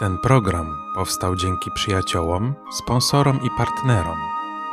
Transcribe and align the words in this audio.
Ten 0.00 0.18
program 0.18 0.76
powstał 0.94 1.36
dzięki 1.36 1.70
przyjaciołom, 1.74 2.54
sponsorom 2.72 3.40
i 3.46 3.48
partnerom 3.58 4.18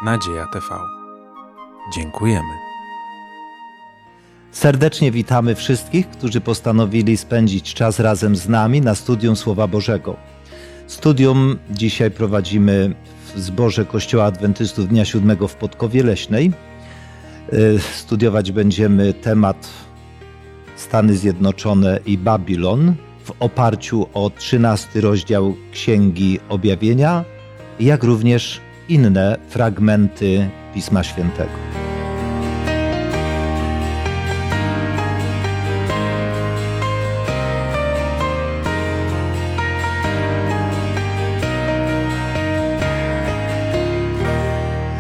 Nadzieja 0.03 0.46
TV. 0.46 0.65
Dziękujemy. 1.96 2.53
Serdecznie 4.51 5.11
witamy 5.11 5.55
wszystkich, 5.55 6.09
którzy 6.09 6.42
postanowili 6.42 7.17
spędzić 7.17 7.74
czas 7.74 8.00
razem 8.00 8.36
z 8.36 8.50
nami 8.50 8.82
na 8.82 8.95
studium 8.95 9.36
Słowa 9.36 9.68
Bożego. 9.68 10.16
Studium 10.88 11.57
dzisiaj 11.70 12.12
prowadzimy 12.12 12.96
w 13.36 13.39
zborze 13.39 13.86
Kościoła 13.86 14.25
Adwentystów 14.25 14.88
Dnia 14.88 15.05
Siódmego 15.05 15.48
w 15.48 15.55
Podkowie 15.55 16.04
Leśnej. 16.04 16.52
Y, 17.54 17.80
studiować 17.80 18.52
będziemy 18.52 19.14
temat 19.14 19.70
Stany 20.75 21.18
Zjednoczone 21.18 22.00
i 22.05 22.18
Babilon 22.18 22.96
w 23.28 23.32
oparciu 23.39 24.07
o 24.14 24.30
13 24.30 25.02
rozdział 25.02 25.55
Księgi 25.71 26.40
Objawienia, 26.49 27.26
jak 27.80 28.03
również 28.03 28.62
inne 28.90 29.38
fragmenty 29.50 30.50
Pisma 30.73 31.03
Świętego. 31.03 31.52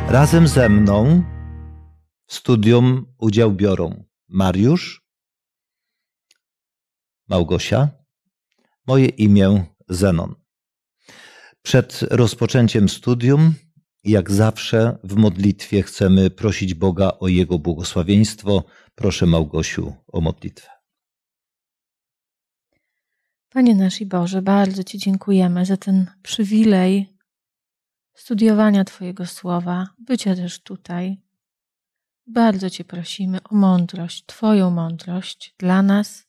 Razem 0.09 0.47
ze 0.47 0.69
mną 0.69 1.23
w 2.27 2.33
studium 2.33 3.05
udział 3.17 3.51
biorą 3.51 4.03
Mariusz, 4.29 5.01
Małgosia, 7.29 7.89
moje 8.87 9.05
imię 9.05 9.65
Zenon. 9.89 10.35
Przed 11.61 12.01
rozpoczęciem 12.01 12.89
studium, 12.89 13.53
jak 14.03 14.31
zawsze 14.31 14.97
w 15.03 15.15
modlitwie 15.15 15.83
chcemy 15.83 16.29
prosić 16.29 16.73
Boga 16.73 17.11
o 17.19 17.27
Jego 17.27 17.59
błogosławieństwo. 17.59 18.63
Proszę 18.95 19.25
Małgosiu 19.25 19.93
o 20.07 20.21
modlitwę. 20.21 20.69
Panie 23.49 23.75
nasz 23.75 24.01
i 24.01 24.05
Boże, 24.05 24.41
bardzo 24.41 24.83
Ci 24.83 24.97
dziękujemy 24.97 25.65
za 25.65 25.77
ten 25.77 26.05
przywilej 26.23 27.17
studiowania 28.13 28.83
Twojego 28.83 29.25
słowa, 29.25 29.87
bycia 29.99 30.35
też 30.35 30.59
tutaj. 30.59 31.17
Bardzo 32.27 32.69
Cię 32.69 32.83
prosimy 32.83 33.43
o 33.43 33.55
mądrość, 33.55 34.25
Twoją 34.25 34.69
mądrość 34.69 35.55
dla 35.59 35.81
nas, 35.81 36.26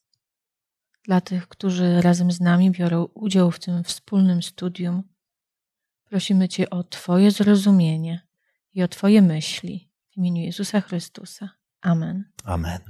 dla 1.08 1.20
tych, 1.20 1.48
którzy 1.48 2.02
razem 2.02 2.32
z 2.32 2.40
nami 2.40 2.70
biorą 2.70 3.04
udział 3.04 3.50
w 3.50 3.58
tym 3.58 3.84
wspólnym 3.84 4.42
studium. 4.42 5.02
Prosimy 6.04 6.48
Cię 6.48 6.70
o 6.70 6.84
Twoje 6.84 7.30
zrozumienie 7.30 8.28
i 8.74 8.82
o 8.82 8.88
Twoje 8.88 9.22
myśli 9.22 9.90
w 10.10 10.16
imieniu 10.16 10.42
Jezusa 10.42 10.80
Chrystusa. 10.80 11.50
Amen. 11.80 12.24
Amen. 12.44 12.80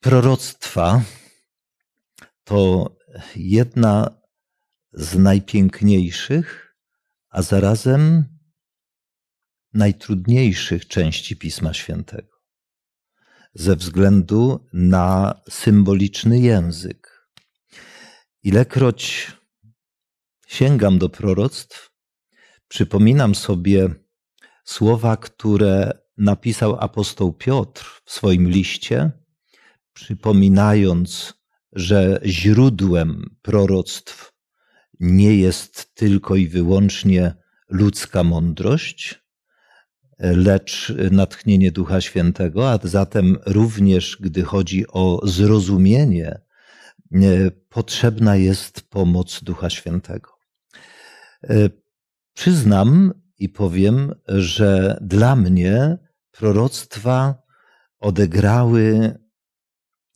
Proroctwa 0.00 1.02
to 2.44 2.90
jedna 3.36 4.10
z 4.92 5.18
najpiękniejszych, 5.18 6.76
a 7.30 7.42
zarazem 7.42 8.24
najtrudniejszych 9.74 10.88
części 10.88 11.36
Pisma 11.36 11.74
Świętego. 11.74 12.37
Ze 13.54 13.76
względu 13.76 14.68
na 14.72 15.40
symboliczny 15.50 16.40
język. 16.40 17.28
Ilekroć 18.42 19.32
sięgam 20.46 20.98
do 20.98 21.08
proroctw, 21.08 21.90
przypominam 22.68 23.34
sobie 23.34 23.94
słowa, 24.64 25.16
które 25.16 25.98
napisał 26.16 26.76
apostoł 26.80 27.32
Piotr 27.32 28.02
w 28.04 28.12
swoim 28.12 28.48
liście, 28.48 29.10
przypominając, 29.92 31.34
że 31.72 32.20
źródłem 32.24 33.36
proroctw 33.42 34.32
nie 35.00 35.36
jest 35.36 35.94
tylko 35.94 36.36
i 36.36 36.48
wyłącznie 36.48 37.34
ludzka 37.68 38.24
mądrość, 38.24 39.27
lecz 40.18 40.92
natchnienie 41.10 41.72
Ducha 41.72 42.00
Świętego, 42.00 42.70
a 42.70 42.78
zatem 42.82 43.36
również, 43.46 44.16
gdy 44.20 44.42
chodzi 44.42 44.86
o 44.88 45.20
zrozumienie, 45.28 46.40
potrzebna 47.68 48.36
jest 48.36 48.80
pomoc 48.80 49.42
Ducha 49.42 49.70
Świętego. 49.70 50.30
Przyznam 52.34 53.14
i 53.38 53.48
powiem, 53.48 54.14
że 54.28 54.98
dla 55.00 55.36
mnie 55.36 55.98
proroctwa 56.30 57.42
odegrały 57.98 59.14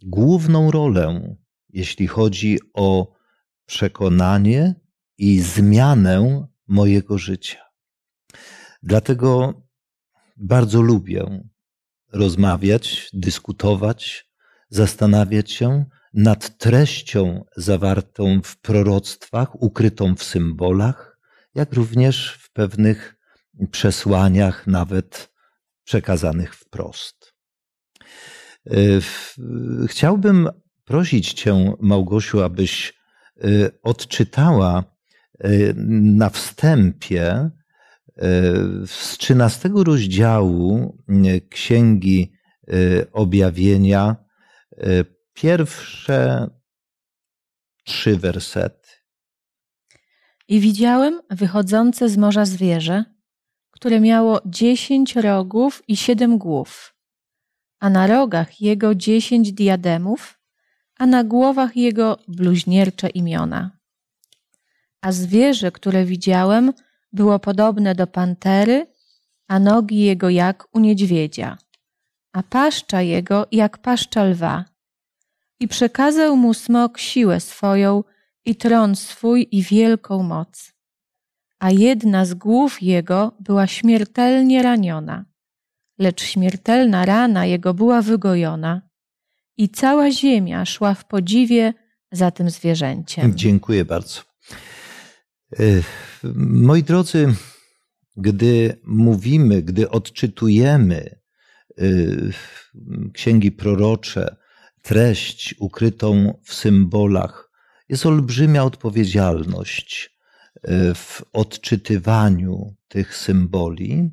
główną 0.02 0.70
rolę, 0.70 1.36
jeśli 1.68 2.06
chodzi 2.06 2.58
o 2.74 3.14
przekonanie 3.66 4.74
i 5.18 5.40
zmianę 5.40 6.46
mojego 6.66 7.18
życia. 7.18 7.58
Dlatego 8.82 9.62
bardzo 10.36 10.82
lubię 10.82 11.44
rozmawiać, 12.12 13.10
dyskutować, 13.12 14.30
zastanawiać 14.68 15.52
się 15.52 15.84
nad 16.14 16.58
treścią 16.58 17.44
zawartą 17.56 18.40
w 18.44 18.60
proroctwach, 18.60 19.62
ukrytą 19.62 20.16
w 20.16 20.24
symbolach, 20.24 21.18
jak 21.54 21.72
również 21.72 22.38
w 22.40 22.52
pewnych 22.52 23.16
przesłaniach, 23.70 24.66
nawet 24.66 25.32
przekazanych 25.84 26.54
wprost. 26.54 27.34
Chciałbym 29.86 30.48
prosić 30.84 31.32
Cię, 31.32 31.74
Małgosiu, 31.80 32.42
abyś 32.42 32.94
odczytała 33.82 34.84
na 36.14 36.30
wstępie 36.30 37.50
z 38.86 39.18
13 39.18 39.70
rozdziału 39.74 40.98
Księgi 41.50 42.32
Objawienia 43.12 44.16
pierwsze 45.32 46.50
trzy 47.84 48.16
wersety. 48.16 48.88
I 50.48 50.60
widziałem 50.60 51.20
wychodzące 51.30 52.08
z 52.08 52.16
morza 52.16 52.44
zwierzę, 52.44 53.04
które 53.70 54.00
miało 54.00 54.40
dziesięć 54.46 55.16
rogów 55.16 55.82
i 55.88 55.96
siedem 55.96 56.38
głów, 56.38 56.94
a 57.80 57.90
na 57.90 58.06
rogach 58.06 58.60
jego 58.60 58.94
dziesięć 58.94 59.52
diademów, 59.52 60.38
a 60.98 61.06
na 61.06 61.24
głowach 61.24 61.76
jego 61.76 62.18
bluźniercze 62.28 63.08
imiona. 63.08 63.78
A 65.00 65.12
zwierzę, 65.12 65.72
które 65.72 66.04
widziałem, 66.04 66.72
było 67.12 67.38
podobne 67.38 67.94
do 67.94 68.06
pantery, 68.06 68.86
a 69.48 69.58
nogi 69.58 69.98
jego 69.98 70.30
jak 70.30 70.68
u 70.72 70.80
niedźwiedzia, 70.80 71.58
a 72.32 72.42
paszcza 72.42 73.02
jego 73.02 73.46
jak 73.52 73.78
paszcza 73.78 74.24
lwa. 74.24 74.64
I 75.60 75.68
przekazał 75.68 76.36
mu 76.36 76.54
smok 76.54 76.98
siłę 76.98 77.40
swoją 77.40 78.04
i 78.44 78.56
tron 78.56 78.96
swój 78.96 79.48
i 79.50 79.62
wielką 79.62 80.22
moc. 80.22 80.72
A 81.58 81.70
jedna 81.70 82.24
z 82.24 82.34
głów 82.34 82.82
jego 82.82 83.32
była 83.40 83.66
śmiertelnie 83.66 84.62
raniona, 84.62 85.24
lecz 85.98 86.22
śmiertelna 86.22 87.04
rana 87.04 87.46
jego 87.46 87.74
była 87.74 88.02
wygojona 88.02 88.82
i 89.56 89.68
cała 89.68 90.10
ziemia 90.10 90.64
szła 90.64 90.94
w 90.94 91.04
podziwie 91.04 91.74
za 92.12 92.30
tym 92.30 92.50
zwierzęciem. 92.50 93.36
Dziękuję 93.36 93.84
bardzo. 93.84 94.31
Moi 96.34 96.82
drodzy, 96.82 97.34
gdy 98.16 98.80
mówimy, 98.84 99.62
gdy 99.62 99.90
odczytujemy 99.90 101.18
księgi 103.14 103.52
prorocze, 103.52 104.36
treść 104.82 105.54
ukrytą 105.58 106.40
w 106.44 106.54
symbolach, 106.54 107.50
jest 107.88 108.06
olbrzymia 108.06 108.64
odpowiedzialność 108.64 110.18
w 110.94 111.22
odczytywaniu 111.32 112.76
tych 112.88 113.16
symboli, 113.16 114.10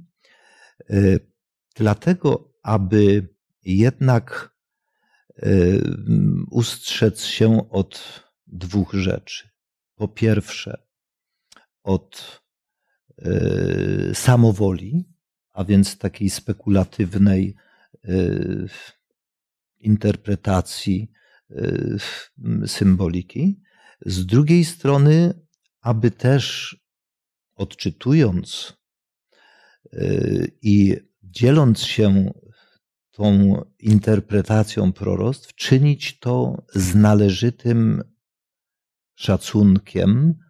dlatego 1.76 2.54
aby 2.64 3.28
jednak 3.64 4.56
ustrzec 6.52 7.24
się 7.24 7.70
od 7.70 8.24
dwóch 8.48 8.94
rzeczy. 8.94 9.50
Po 9.96 10.08
pierwsze, 10.08 10.89
od 11.90 12.42
samowoli, 14.14 15.06
a 15.54 15.64
więc 15.64 15.98
takiej 15.98 16.30
spekulatywnej 16.30 17.56
interpretacji 19.80 21.12
symboliki, 22.66 23.62
Z 24.06 24.26
drugiej 24.26 24.66
strony, 24.66 25.34
aby 25.82 26.12
też 26.12 26.78
odczytując 27.56 28.74
y, 29.94 30.52
i 30.62 30.96
dzieląc 31.24 31.84
się 31.84 32.32
tą 33.12 33.56
interpretacją 33.80 34.94
proroctw, 34.94 35.56
czynić 35.56 36.20
to 36.20 36.64
z 36.74 36.96
należytym 36.96 38.04
szacunkiem 39.16 40.30
y, 40.30 40.49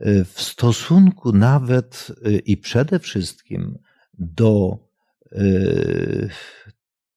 w 0.00 0.42
stosunku 0.42 1.32
nawet 1.32 2.06
y, 2.26 2.38
i 2.38 2.56
przede 2.56 2.98
wszystkim 2.98 3.78
do 4.18 4.78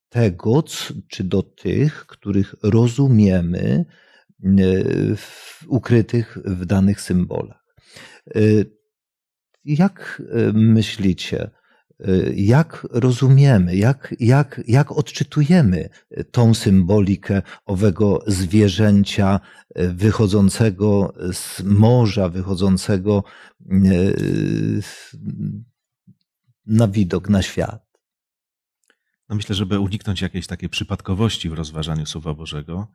tego, 0.09 0.63
czy 1.07 1.23
do 1.23 1.43
tych, 1.43 2.05
których 2.05 2.55
rozumiemy, 2.63 3.85
ukrytych 5.67 6.37
w 6.45 6.65
danych 6.65 7.01
symbolach. 7.01 7.75
Jak 9.65 10.21
myślicie, 10.53 11.49
jak 12.35 12.87
rozumiemy, 12.91 13.75
jak, 13.75 14.15
jak, 14.19 14.61
jak 14.67 14.91
odczytujemy 14.91 15.89
tą 16.31 16.53
symbolikę 16.53 17.41
owego 17.65 18.23
zwierzęcia 18.27 19.39
wychodzącego 19.75 21.13
z 21.33 21.63
morza, 21.63 22.29
wychodzącego 22.29 23.23
na 26.65 26.87
widok, 26.87 27.29
na 27.29 27.41
świat? 27.41 27.87
No 29.29 29.35
myślę, 29.35 29.55
żeby 29.55 29.79
uniknąć 29.79 30.21
jakiejś 30.21 30.47
takiej 30.47 30.69
przypadkowości 30.69 31.49
w 31.49 31.53
rozważaniu 31.53 32.05
Słowa 32.05 32.33
Bożego, 32.33 32.91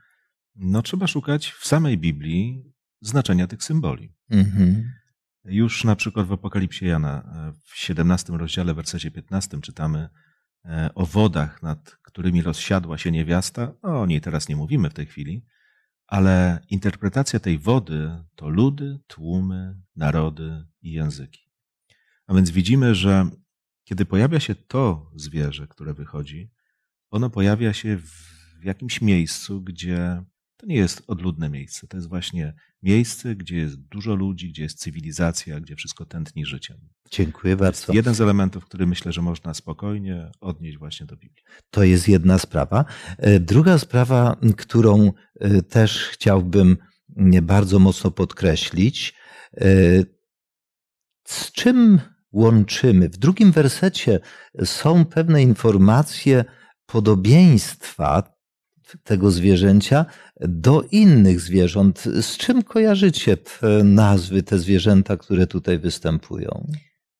no 0.56 0.82
trzeba 0.82 1.06
szukać 1.06 1.52
w 1.52 1.66
samej 1.66 1.98
Biblii 1.98 2.72
znaczenia 3.00 3.46
tych 3.46 3.64
symboli. 3.64 4.14
Mhm. 4.30 4.92
Już 5.44 5.84
na 5.84 5.96
przykład 5.96 6.26
w 6.26 6.32
Apokalipsie 6.32 6.86
Jana 6.86 7.32
w 7.64 7.76
17 7.76 8.32
rozdziale, 8.32 8.74
wersecie 8.74 9.10
15 9.10 9.60
czytamy 9.60 10.08
e, 10.64 10.90
o 10.94 11.06
wodach, 11.06 11.62
nad 11.62 11.96
którymi 12.02 12.42
rozsiadła 12.42 12.98
się 12.98 13.10
niewiasta. 13.10 13.72
No, 13.82 14.00
o 14.00 14.06
niej 14.06 14.20
teraz 14.20 14.48
nie 14.48 14.56
mówimy 14.56 14.90
w 14.90 14.94
tej 14.94 15.06
chwili, 15.06 15.46
ale 16.06 16.64
interpretacja 16.68 17.40
tej 17.40 17.58
wody 17.58 18.10
to 18.34 18.48
ludy, 18.48 18.98
tłumy, 19.06 19.80
narody 19.96 20.64
i 20.82 20.92
języki. 20.92 21.50
A 22.26 22.34
więc 22.34 22.50
widzimy, 22.50 22.94
że 22.94 23.30
kiedy 23.84 24.04
pojawia 24.04 24.40
się 24.40 24.54
to 24.54 25.10
zwierzę, 25.14 25.66
które 25.68 25.94
wychodzi, 25.94 26.50
ono 27.10 27.30
pojawia 27.30 27.72
się 27.72 27.98
w 27.98 28.64
jakimś 28.64 29.00
miejscu, 29.00 29.62
gdzie 29.62 30.24
to 30.62 30.66
nie 30.66 30.76
jest 30.76 31.02
odludne 31.06 31.50
miejsce. 31.50 31.86
To 31.86 31.96
jest 31.96 32.08
właśnie 32.08 32.54
miejsce, 32.82 33.36
gdzie 33.36 33.56
jest 33.56 33.80
dużo 33.80 34.14
ludzi, 34.14 34.48
gdzie 34.48 34.62
jest 34.62 34.78
cywilizacja, 34.78 35.60
gdzie 35.60 35.76
wszystko 35.76 36.06
tętni 36.06 36.46
życiem. 36.46 36.76
Dziękuję 37.10 37.56
bardzo. 37.56 37.92
jeden 37.92 38.14
z 38.14 38.20
elementów, 38.20 38.64
który 38.64 38.86
myślę, 38.86 39.12
że 39.12 39.22
można 39.22 39.54
spokojnie 39.54 40.30
odnieść 40.40 40.78
właśnie 40.78 41.06
do 41.06 41.16
Biblii. 41.16 41.44
To 41.70 41.84
jest 41.84 42.08
jedna 42.08 42.38
sprawa. 42.38 42.84
E, 43.18 43.40
druga 43.40 43.78
sprawa, 43.78 44.36
którą 44.56 45.12
e, 45.40 45.62
też 45.62 46.08
chciałbym 46.08 46.76
bardzo 47.42 47.78
mocno 47.78 48.10
podkreślić, 48.10 49.14
e, 49.54 49.66
z 51.24 51.52
czym 51.52 52.00
łączymy? 52.32 53.08
W 53.08 53.16
drugim 53.16 53.52
wersecie 53.52 54.20
są 54.64 55.04
pewne 55.04 55.42
informacje 55.42 56.44
podobieństwa 56.86 58.41
tego 59.04 59.30
zwierzęcia 59.30 60.06
do 60.40 60.82
innych 60.90 61.40
zwierząt. 61.40 62.02
Z 62.02 62.36
czym 62.36 62.62
kojarzycie 62.62 63.36
te 63.36 63.84
nazwy, 63.84 64.42
te 64.42 64.58
zwierzęta, 64.58 65.16
które 65.16 65.46
tutaj 65.46 65.78
występują? 65.78 66.66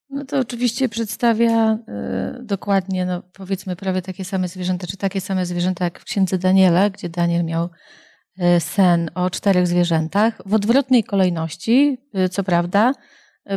No 0.09 0.25
to 0.25 0.39
oczywiście 0.39 0.89
przedstawia 0.89 1.73
y, 1.73 1.77
dokładnie, 2.43 3.05
no 3.05 3.23
powiedzmy, 3.33 3.75
prawie 3.75 4.01
takie 4.01 4.25
same 4.25 4.47
zwierzęta, 4.47 4.87
czy 4.87 4.97
takie 4.97 5.21
same 5.21 5.45
zwierzęta 5.45 5.85
jak 5.85 5.99
w 5.99 6.03
księdze 6.03 6.37
Daniela, 6.37 6.89
gdzie 6.89 7.09
Daniel 7.09 7.43
miał 7.45 7.69
y, 8.39 8.59
sen 8.59 9.09
o 9.15 9.29
czterech 9.29 9.67
zwierzętach. 9.67 10.41
W 10.45 10.53
odwrotnej 10.53 11.03
kolejności, 11.03 11.97
y, 12.17 12.29
co 12.29 12.43
prawda, 12.43 12.93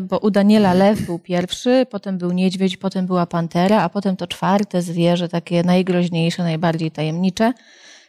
bo 0.02 0.18
u 0.18 0.30
Daniela 0.30 0.74
lew 0.74 1.02
był 1.02 1.18
pierwszy, 1.18 1.86
potem 1.90 2.18
był 2.18 2.32
niedźwiedź, 2.32 2.76
potem 2.76 3.06
była 3.06 3.26
pantera, 3.26 3.82
a 3.82 3.88
potem 3.88 4.16
to 4.16 4.26
czwarte 4.26 4.82
zwierzę, 4.82 5.28
takie 5.28 5.62
najgroźniejsze, 5.62 6.42
najbardziej 6.42 6.90
tajemnicze. 6.90 7.52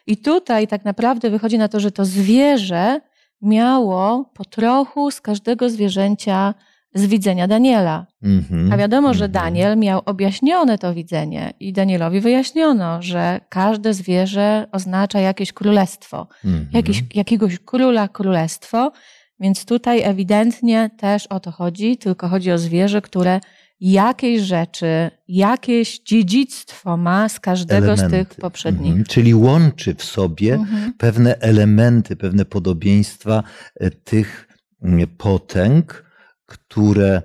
I 0.08 0.18
tutaj 0.18 0.68
tak 0.68 0.86
naprawdę 0.86 1.30
wychodzi 1.30 1.58
na 1.58 1.68
to, 1.68 1.80
że 1.80 1.92
to 1.92 2.06
zwierzę 2.06 3.02
miało 3.42 4.32
po 4.34 4.46
trochu 4.46 5.12
z 5.12 5.22
każdego 5.22 5.70
zwierzęcia 5.70 6.54
z 6.94 7.06
widzenia 7.06 7.48
Daniela. 7.48 8.06
Mm 8.24 8.44
-hmm, 8.44 8.74
A 8.74 8.78
wiadomo, 8.78 9.14
że 9.14 9.26
mhm. 9.26 9.32
Daniel 9.32 9.78
miał 9.78 10.02
objaśnione 10.06 10.78
to 10.78 10.94
widzenie 10.94 11.54
i 11.60 11.74
Danielowi 11.74 12.20
wyjaśniono, 12.20 13.02
że 13.02 13.40
każde 13.50 13.94
zwierzę 13.94 14.68
oznacza 14.72 15.20
jakieś 15.20 15.54
królestwo, 15.54 16.28
mm 16.46 16.60
-hmm. 16.60 16.76
jakieś, 16.76 17.04
jakiegoś 17.16 17.60
króla 17.60 18.08
królestwo, 18.08 18.92
więc 19.40 19.66
tutaj 19.66 20.02
ewidentnie 20.02 20.90
też 20.98 21.28
o 21.28 21.40
to 21.40 21.52
chodzi, 21.52 21.98
tylko 21.98 22.28
chodzi 22.28 22.52
o 22.52 22.58
zwierzę, 22.58 23.02
które 23.02 23.40
jakieś 23.80 24.42
rzeczy, 24.42 25.12
jakieś 25.28 26.00
dziedzictwo 26.00 26.98
ma 26.98 27.30
z 27.30 27.40
każdego 27.40 27.94
elementy. 27.94 28.26
z 28.26 28.28
tych 28.30 28.38
poprzednich. 28.38 28.92
Mhm. 28.92 29.06
Czyli 29.06 29.36
łączy 29.36 29.96
w 29.96 30.04
sobie 30.04 30.54
mhm. 30.54 30.94
pewne 30.94 31.40
elementy, 31.40 32.16
pewne 32.16 32.46
podobieństwa 32.46 33.44
e, 33.76 33.92
tych 33.92 34.48
mm, 34.82 35.08
potęg, 35.08 36.06
które 36.46 37.16
e, 37.16 37.22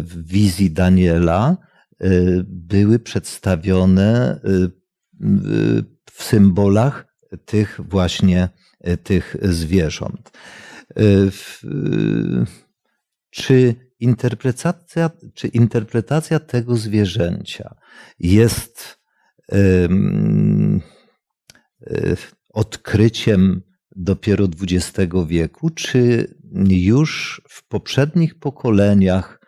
w 0.00 0.26
wizji 0.26 0.70
Daniela 0.70 1.56
e, 2.00 2.08
były 2.46 2.98
przedstawione 2.98 4.40
w 6.12 6.22
symbolach 6.22 7.06
tych 7.44 7.80
właśnie 7.88 8.48
tych 9.02 9.36
zwierząt. 9.42 10.30
Czy 13.30 13.74
interpretacja, 14.00 15.10
czy 15.34 15.48
interpretacja 15.48 16.40
tego 16.40 16.76
zwierzęcia 16.76 17.74
jest 18.18 18.98
um, 19.48 20.80
odkryciem 22.52 23.62
dopiero 23.96 24.44
XX 24.44 25.14
wieku, 25.26 25.70
czy 25.70 26.34
już 26.68 27.42
w 27.48 27.68
poprzednich 27.68 28.38
pokoleniach 28.38 29.40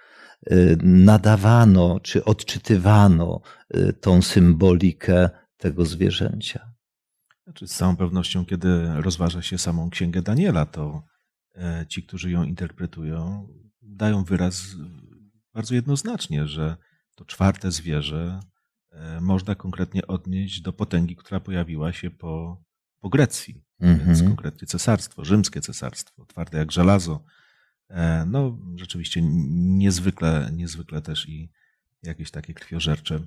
e, 0.46 0.56
nadawano, 0.82 2.00
czy 2.00 2.24
odczytywano 2.24 3.40
e, 3.70 3.92
tą 3.92 4.22
symbolikę 4.22 5.30
tego 5.56 5.84
zwierzęcia? 5.84 6.72
Znaczy, 7.44 7.68
z 7.68 7.74
całą 7.74 7.96
pewnością, 7.96 8.46
kiedy 8.46 8.68
rozważa 8.94 9.42
się 9.42 9.58
samą 9.58 9.90
Księgę 9.90 10.22
Daniela, 10.22 10.66
to 10.66 11.02
ci, 11.88 12.02
którzy 12.02 12.30
ją 12.30 12.44
interpretują, 12.44 13.48
dają 13.96 14.24
wyraz 14.24 14.66
bardzo 15.54 15.74
jednoznacznie, 15.74 16.46
że 16.46 16.76
to 17.14 17.24
czwarte 17.24 17.70
zwierzę 17.70 18.40
e, 18.90 19.20
można 19.20 19.54
konkretnie 19.54 20.06
odnieść 20.06 20.60
do 20.60 20.72
potęgi, 20.72 21.16
która 21.16 21.40
pojawiła 21.40 21.92
się 21.92 22.10
po, 22.10 22.62
po 23.00 23.08
Grecji, 23.08 23.54
-hmm. 23.54 23.98
więc 23.98 24.08
mhm. 24.08 24.28
konkretnie 24.28 24.66
cesarstwo, 24.68 25.24
rzymskie 25.24 25.60
cesarstwo, 25.60 26.26
twarde 26.26 26.58
jak 26.58 26.72
żelazo. 26.72 27.24
E, 27.88 28.26
no, 28.26 28.58
rzeczywiście 28.76 29.20
niezwykle, 29.22 30.50
niezwykle 30.52 31.02
też 31.02 31.28
i 31.28 31.52
jakieś 32.02 32.30
takie 32.30 32.54
krwiożercze. 32.54 33.20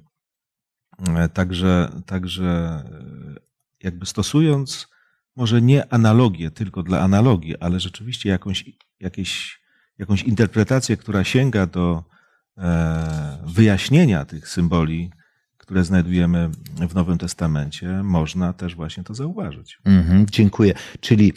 E, 1.07 1.29
także, 1.29 2.01
także 2.05 2.83
jakby 3.83 4.05
stosując 4.05 4.87
może 5.35 5.61
nie 5.61 5.93
analogię 5.93 6.51
tylko 6.51 6.83
dla 6.83 6.99
analogii, 6.99 7.57
ale 7.57 7.79
rzeczywiście 7.79 8.29
jakąś, 8.29 8.65
jakieś 8.99 9.62
jakąś 9.99 10.23
interpretację, 10.23 10.97
która 10.97 11.23
sięga 11.23 11.65
do 11.65 12.03
e, 12.57 13.37
wyjaśnienia 13.45 14.25
tych 14.25 14.49
symboli, 14.49 15.11
które 15.57 15.83
znajdujemy 15.83 16.49
w 16.89 16.95
Nowym 16.95 17.17
Testamencie, 17.17 17.87
można 18.03 18.53
też 18.53 18.75
właśnie 18.75 19.03
to 19.03 19.13
zauważyć. 19.13 19.79
Mhm, 19.85 20.25
dziękuję. 20.25 20.73
Czyli 20.99 21.33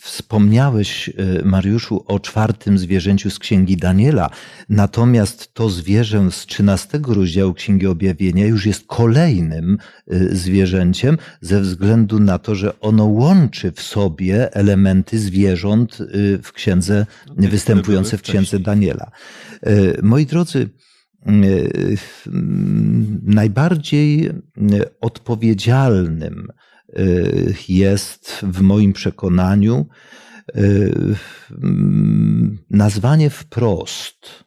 wspomniałeś, 0.00 1.08
e, 1.08 1.12
Mariuszu, 1.44 2.04
o 2.06 2.20
czwartym 2.20 2.78
zwierzęciu 2.78 3.30
z 3.30 3.38
Księgi 3.38 3.76
Daniela, 3.76 4.30
natomiast 4.68 5.54
to 5.54 5.70
zwierzę 5.70 6.30
z 6.30 6.46
13 6.46 7.00
rozdziału 7.06 7.54
Księgi 7.54 7.86
Objawienia 7.86 8.46
już 8.46 8.66
jest 8.66 8.86
kolejnym 8.86 9.78
e, 10.10 10.36
zwierzęciem 10.36 11.18
ze 11.40 11.60
względu 11.60 12.20
na 12.20 12.38
to, 12.38 12.54
że 12.54 12.80
ono 12.80 13.04
łączy 13.04 13.72
w 13.72 13.82
sobie 13.82 14.54
elementy 14.54 15.18
zwierząt 15.18 15.98
w 16.42 16.52
księdze, 16.52 17.06
no, 17.36 17.48
występujące 17.48 18.18
w 18.18 18.22
Księdze 18.22 18.58
Daniela. 18.58 19.10
Moi 20.02 20.26
drodzy, 20.26 20.68
najbardziej 23.22 24.30
odpowiedzialnym 25.00 26.48
jest 27.68 28.40
w 28.42 28.60
moim 28.60 28.92
przekonaniu 28.92 29.88
nazwanie 32.70 33.30
wprost, 33.30 34.44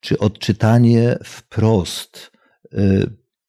czy 0.00 0.18
odczytanie 0.18 1.18
wprost 1.24 2.32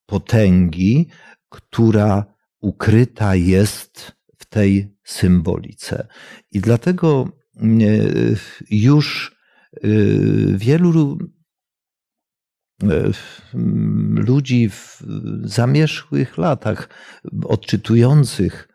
potęgi, 0.05 1.09
która 1.49 2.25
ukryta 2.61 3.35
jest 3.35 4.11
w 4.37 4.45
tej 4.45 4.95
symbolice. 5.03 6.07
I 6.51 6.59
dlatego 6.59 7.29
już 8.69 9.35
wielu 10.53 11.17
ludzi 14.15 14.69
w 14.69 15.03
zamierzchłych 15.43 16.37
latach 16.37 16.89
odczytujących 17.45 18.67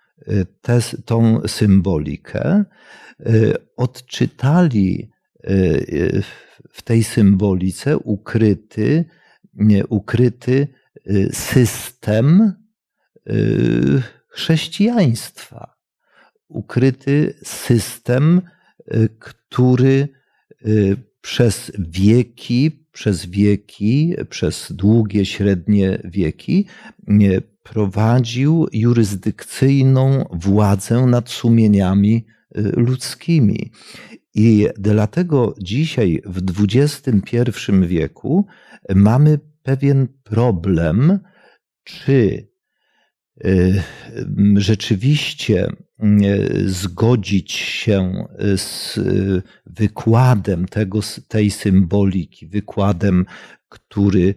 tę, 0.60 0.80
tą 1.04 1.48
symbolikę, 1.48 2.64
odczytali 3.76 5.10
w 6.72 6.82
tej 6.84 7.04
symbolice 7.04 7.98
ukryty, 7.98 9.04
ukryty 9.88 10.68
system 11.32 12.52
chrześcijaństwa, 14.28 15.74
ukryty 16.48 17.34
system, 17.44 18.42
który 19.18 20.08
przez 21.20 21.72
wieki, 21.78 22.81
przez 22.92 23.26
wieki, 23.26 24.14
przez 24.28 24.72
długie, 24.72 25.26
średnie 25.26 26.02
wieki 26.04 26.66
prowadził 27.62 28.66
jurysdykcyjną 28.72 30.24
władzę 30.32 31.06
nad 31.06 31.30
sumieniami 31.30 32.26
ludzkimi. 32.76 33.72
I 34.34 34.68
dlatego 34.78 35.54
dzisiaj 35.60 36.22
w 36.24 36.42
XXI 36.60 37.72
wieku 37.86 38.46
mamy 38.94 39.38
pewien 39.62 40.08
problem, 40.22 41.18
czy 41.84 42.48
y, 43.44 43.82
rzeczywiście 44.56 45.66
y, 45.66 45.76
zgodzić 46.66 47.52
się 47.52 48.26
z 48.56 49.00
wykładem 49.66 50.68
tego, 50.68 51.00
tej 51.28 51.50
symboliki, 51.50 52.46
wykładem, 52.46 53.26
który 53.68 54.34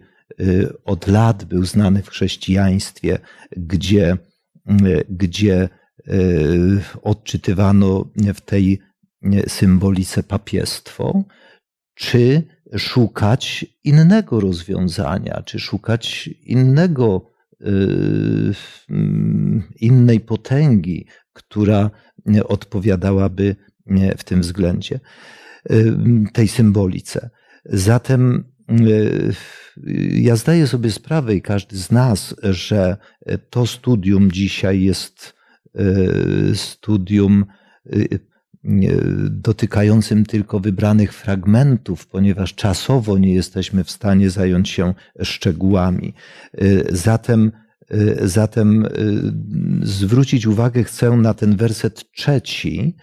od 0.84 1.06
lat 1.06 1.44
był 1.44 1.64
znany 1.64 2.02
w 2.02 2.08
chrześcijaństwie, 2.08 3.18
gdzie, 3.56 4.16
gdzie 5.08 5.68
odczytywano 7.02 8.10
w 8.34 8.40
tej 8.40 8.78
symbolice 9.46 10.22
papiestwo, 10.22 11.24
czy 11.94 12.42
szukać 12.76 13.66
innego 13.84 14.40
rozwiązania, 14.40 15.42
czy 15.42 15.58
szukać 15.58 16.28
innego, 16.28 17.30
innej 19.80 20.20
potęgi, 20.20 21.06
która 21.36 21.90
odpowiadałaby 22.44 23.56
w 24.18 24.24
tym 24.24 24.40
względzie, 24.40 25.00
y, 25.70 25.94
tej 26.32 26.48
symbolice. 26.48 27.30
Zatem 27.64 28.44
ja 30.10 30.36
zdaję 30.36 30.66
sobie 30.66 30.90
sprawę 30.90 31.34
i 31.34 31.42
każdy 31.42 31.76
z 31.76 31.90
nas, 31.90 32.34
że 32.42 32.96
to 33.50 33.66
studium 33.66 34.32
dzisiaj 34.32 34.82
jest 34.82 35.34
studium 36.54 37.44
dotykającym 39.30 40.26
tylko 40.26 40.60
wybranych 40.60 41.12
fragmentów, 41.12 42.06
ponieważ 42.06 42.54
czasowo 42.54 43.18
nie 43.18 43.34
jesteśmy 43.34 43.84
w 43.84 43.90
stanie 43.90 44.30
zająć 44.30 44.68
się 44.68 44.94
szczegółami. 45.22 46.14
Zatem, 46.90 47.52
zatem 48.22 48.84
y, 48.84 48.88
zwrócić 49.82 50.46
uwagę 50.46 50.84
chcę 50.84 51.10
na 51.10 51.34
ten 51.34 51.56
werset 51.56 52.10
trzeci, 52.12 52.96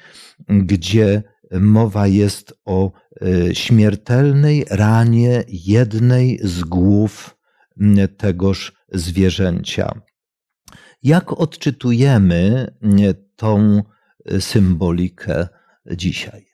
gdzie 0.50 1.24
mowa 1.52 2.08
jest 2.08 2.54
o 2.66 2.92
śmiertelnej 3.54 4.66
ranie 4.70 5.44
jednej 5.48 6.40
z 6.44 6.64
głów 6.64 7.38
tegoż 8.18 8.74
zwierzęcia. 8.92 10.02
Jak 11.04 11.32
odczytujemy 11.32 12.68
tą 13.36 13.84
symbolikę 14.40 15.48
dzisiaj. 15.92 16.53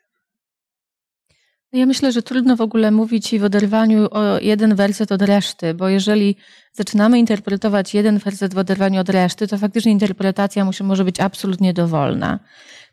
Ja 1.74 1.86
myślę, 1.86 2.12
że 2.12 2.22
trudno 2.22 2.56
w 2.56 2.62
ogóle 2.62 2.92
mówić 2.92 3.40
w 3.40 3.44
oderwaniu 3.44 4.08
o 4.12 4.40
jeden 4.40 4.76
werset 4.76 5.12
od 5.12 5.22
reszty, 5.22 5.74
bo 5.74 5.90
jeżeli 5.90 6.36
zaczynamy 6.74 7.20
interpretować 7.20 7.94
jeden 7.94 8.18
werset 8.18 8.54
w 8.54 8.58
oderwaniu 8.58 9.02
od 9.02 9.10
reszty, 9.10 9.48
to 9.48 9.58
faktycznie 9.58 9.92
interpretacja 9.92 10.66
musi, 10.66 10.84
może 10.84 11.06
być 11.06 11.20
absolutnie 11.20 11.74
dowolna. 11.74 12.40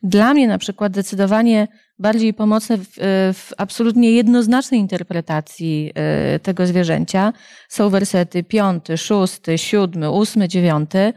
Dla 0.03 0.35
mnie 0.35 0.49
na 0.49 0.59
przykład 0.59 0.93
zdecydowanie 0.93 1.69
bardziej 1.99 2.35
pomocne 2.35 2.79
w, 2.79 2.89
w 3.35 3.51
absolutnie 3.57 4.13
jednoznacznej 4.13 4.81
interpretacji 4.81 5.93
e, 5.95 6.39
tego 6.39 6.67
zwierzęcia 6.67 7.33
są 7.69 7.91
wersety 7.91 8.45
piąty, 8.45 8.99
szósty, 8.99 9.59
siódmy, 9.59 10.11
ósmy, 10.11 10.49
dziewiąty, 10.49 10.99
E, 10.99 11.13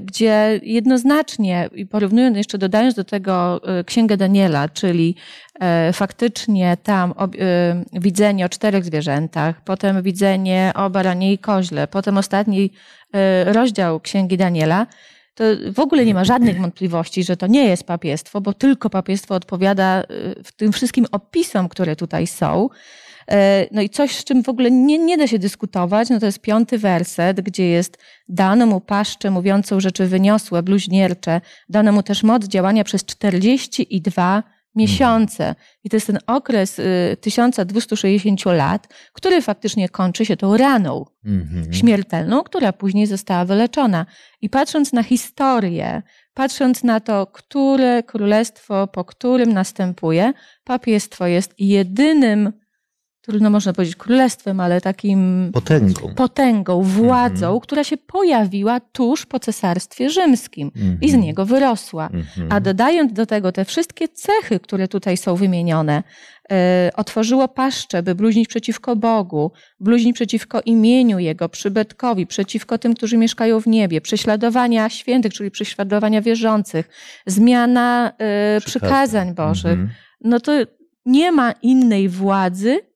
gdzie 0.00 0.60
jednoznacznie, 0.62 1.68
i 1.74 1.86
porównując 1.86 2.36
jeszcze, 2.36 2.58
dodając 2.58 2.94
do 2.94 3.04
tego 3.04 3.60
e, 3.78 3.84
Księgę 3.84 4.16
Daniela, 4.16 4.68
czyli 4.68 5.16
e, 5.60 5.92
faktycznie 5.92 6.76
tam 6.82 7.14
widzenie 7.92 8.46
o 8.46 8.48
czterech 8.48 8.84
zwierzętach, 8.84 9.64
potem 9.64 10.02
widzenie 10.02 10.72
o 10.74 10.90
baranie 10.90 11.32
i 11.32 11.38
koźle, 11.38 11.88
potem 11.88 12.18
ostatni 12.18 12.70
rozdział 13.44 14.00
Księgi 14.00 14.36
Daniela, 14.36 14.86
to 15.34 15.44
w 15.74 15.80
ogóle 15.80 16.04
nie 16.04 16.14
ma 16.14 16.24
żadnych 16.24 16.60
wątpliwości, 16.60 17.24
że 17.24 17.36
to 17.36 17.46
nie 17.46 17.64
jest 17.64 17.84
papiestwo, 17.84 18.40
bo 18.40 18.52
tylko 18.52 18.90
papiestwo 18.90 19.34
odpowiada 19.34 20.02
tym 20.56 20.72
wszystkim 20.72 21.06
opisom, 21.12 21.68
które 21.68 21.96
tutaj 21.96 22.26
są. 22.26 22.68
E, 23.30 23.66
no 23.70 23.82
i 23.82 23.90
coś, 23.90 24.16
z 24.16 24.24
czym 24.24 24.42
w 24.42 24.48
ogóle 24.48 24.70
nie, 24.70 24.98
nie 24.98 25.18
da 25.18 25.26
się 25.26 25.38
dyskutować, 25.38 26.10
no 26.10 26.20
to 26.20 26.26
jest 26.26 26.40
piąty 26.40 26.78
werset, 26.78 27.40
gdzie 27.40 27.68
jest 27.68 27.98
dano 28.28 28.66
mu 28.66 28.80
paszczę 28.80 29.30
mówiącą 29.30 29.80
rzeczy 29.80 30.06
wyniosłe, 30.06 30.62
bluźniercze, 30.62 31.40
dano 31.68 31.92
mu 31.92 32.02
też 32.02 32.22
moc 32.22 32.44
działania 32.44 32.84
przez 32.84 33.04
42 33.04 34.42
miesiące. 34.74 35.54
I 35.84 35.90
to 35.90 35.96
jest 35.96 36.06
ten 36.06 36.18
okres 36.26 36.80
1260 37.20 38.46
y, 38.46 38.52
lat, 38.52 38.88
który 39.12 39.42
faktycznie 39.42 39.88
kończy 39.88 40.26
się 40.26 40.36
tą 40.36 40.56
raną 40.56 41.04
mhm. 41.24 41.72
śmiertelną, 41.72 42.42
która 42.42 42.72
później 42.72 43.06
została 43.06 43.44
wyleczona. 43.44 44.06
I 44.40 44.50
patrząc 44.50 44.92
na 44.92 45.02
historię, 45.02 46.02
patrząc 46.34 46.84
na 46.84 47.00
to, 47.00 47.26
które 47.26 48.02
królestwo 48.02 48.86
po 48.86 49.04
którym 49.04 49.52
następuje, 49.52 50.32
papiestwo 50.64 51.26
jest 51.26 51.54
jedynym 51.58 52.52
trudno 53.22 53.50
można 53.50 53.72
powiedzieć 53.72 53.96
królestwem, 53.96 54.60
ale 54.60 54.80
takim 54.80 55.50
potęgą, 55.52 56.14
potęgą 56.14 56.82
władzą, 56.82 57.46
mm 57.46 57.58
-hmm. 57.58 57.62
która 57.62 57.84
się 57.84 57.96
pojawiła 57.96 58.80
tuż 58.80 59.26
po 59.26 59.38
cesarstwie 59.38 60.10
rzymskim 60.10 60.70
mm 60.76 60.88
-hmm. 60.88 60.98
i 61.00 61.10
z 61.10 61.14
mhm. 61.14 61.24
niego 61.26 61.46
wyrosła. 61.46 62.08
Mm 62.12 62.22
-hmm. 62.22 62.46
A 62.50 62.60
dodając 62.60 63.12
do 63.12 63.26
tego 63.26 63.52
te 63.52 63.64
wszystkie 63.64 64.08
cechy, 64.08 64.60
które 64.60 64.88
tutaj 64.88 65.16
są 65.16 65.36
wymienione, 65.36 66.02
e, 66.52 66.90
otworzyło 66.96 67.48
paszczę, 67.48 68.02
by 68.02 68.14
bluźnić 68.14 68.48
przeciwko 68.48 68.96
Bogu, 68.96 69.52
bluźnić 69.80 70.14
przeciwko 70.14 70.60
imieniu 70.60 71.18
Jego, 71.18 71.48
przybytkowi, 71.48 72.26
przeciwko 72.26 72.78
tym, 72.78 72.94
którzy 72.94 73.16
mieszkają 73.16 73.60
w 73.60 73.66
niebie, 73.66 74.00
prześladowania 74.00 74.88
świętych, 74.88 75.34
czyli 75.34 75.50
prześladowania 75.50 76.22
wierzących, 76.22 76.88
zmiana 77.26 78.12
e, 78.18 78.60
przykazań 78.60 79.34
Bożych. 79.34 79.72
Mhm. 79.72 79.90
No 80.20 80.40
to 80.40 80.52
nie 81.06 81.32
ma 81.32 81.52
innej 81.52 82.08
władzy, 82.08 82.91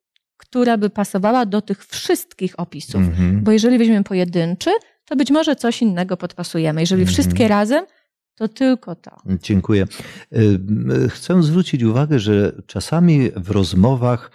która 0.50 0.78
by 0.78 0.90
pasowała 0.90 1.46
do 1.46 1.62
tych 1.62 1.86
wszystkich 1.86 2.60
opisów. 2.60 3.02
Mm-hmm. 3.02 3.40
Bo 3.42 3.52
jeżeli 3.52 3.78
weźmiemy 3.78 4.04
pojedynczy, 4.04 4.70
to 5.04 5.16
być 5.16 5.30
może 5.30 5.56
coś 5.56 5.82
innego 5.82 6.16
podpasujemy. 6.16 6.80
Jeżeli 6.80 7.04
mm-hmm. 7.04 7.08
wszystkie 7.08 7.48
razem, 7.48 7.84
to 8.34 8.48
tylko 8.48 8.94
to. 8.94 9.10
Dziękuję. 9.26 9.86
Y, 10.32 10.60
y, 11.04 11.08
chcę 11.08 11.42
zwrócić 11.42 11.82
uwagę, 11.82 12.18
że 12.18 12.52
czasami 12.66 13.30
w 13.36 13.50
rozmowach 13.50 14.30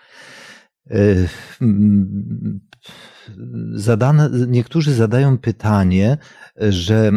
zadane, 3.73 4.29
niektórzy 4.47 4.93
zadają 4.93 5.37
pytanie, 5.37 6.17
że 6.57 7.11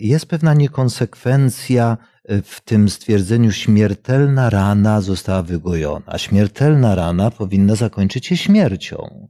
jest 0.00 0.26
pewna 0.26 0.54
niekonsekwencja 0.54 1.96
w 2.42 2.60
tym 2.60 2.88
stwierdzeniu 2.88 3.52
śmiertelna 3.52 4.50
rana 4.50 5.00
została 5.00 5.42
wygojona. 5.42 6.18
Śmiertelna 6.18 6.94
rana 6.94 7.30
powinna 7.30 7.74
zakończyć 7.74 8.26
się 8.26 8.36
śmiercią, 8.36 9.28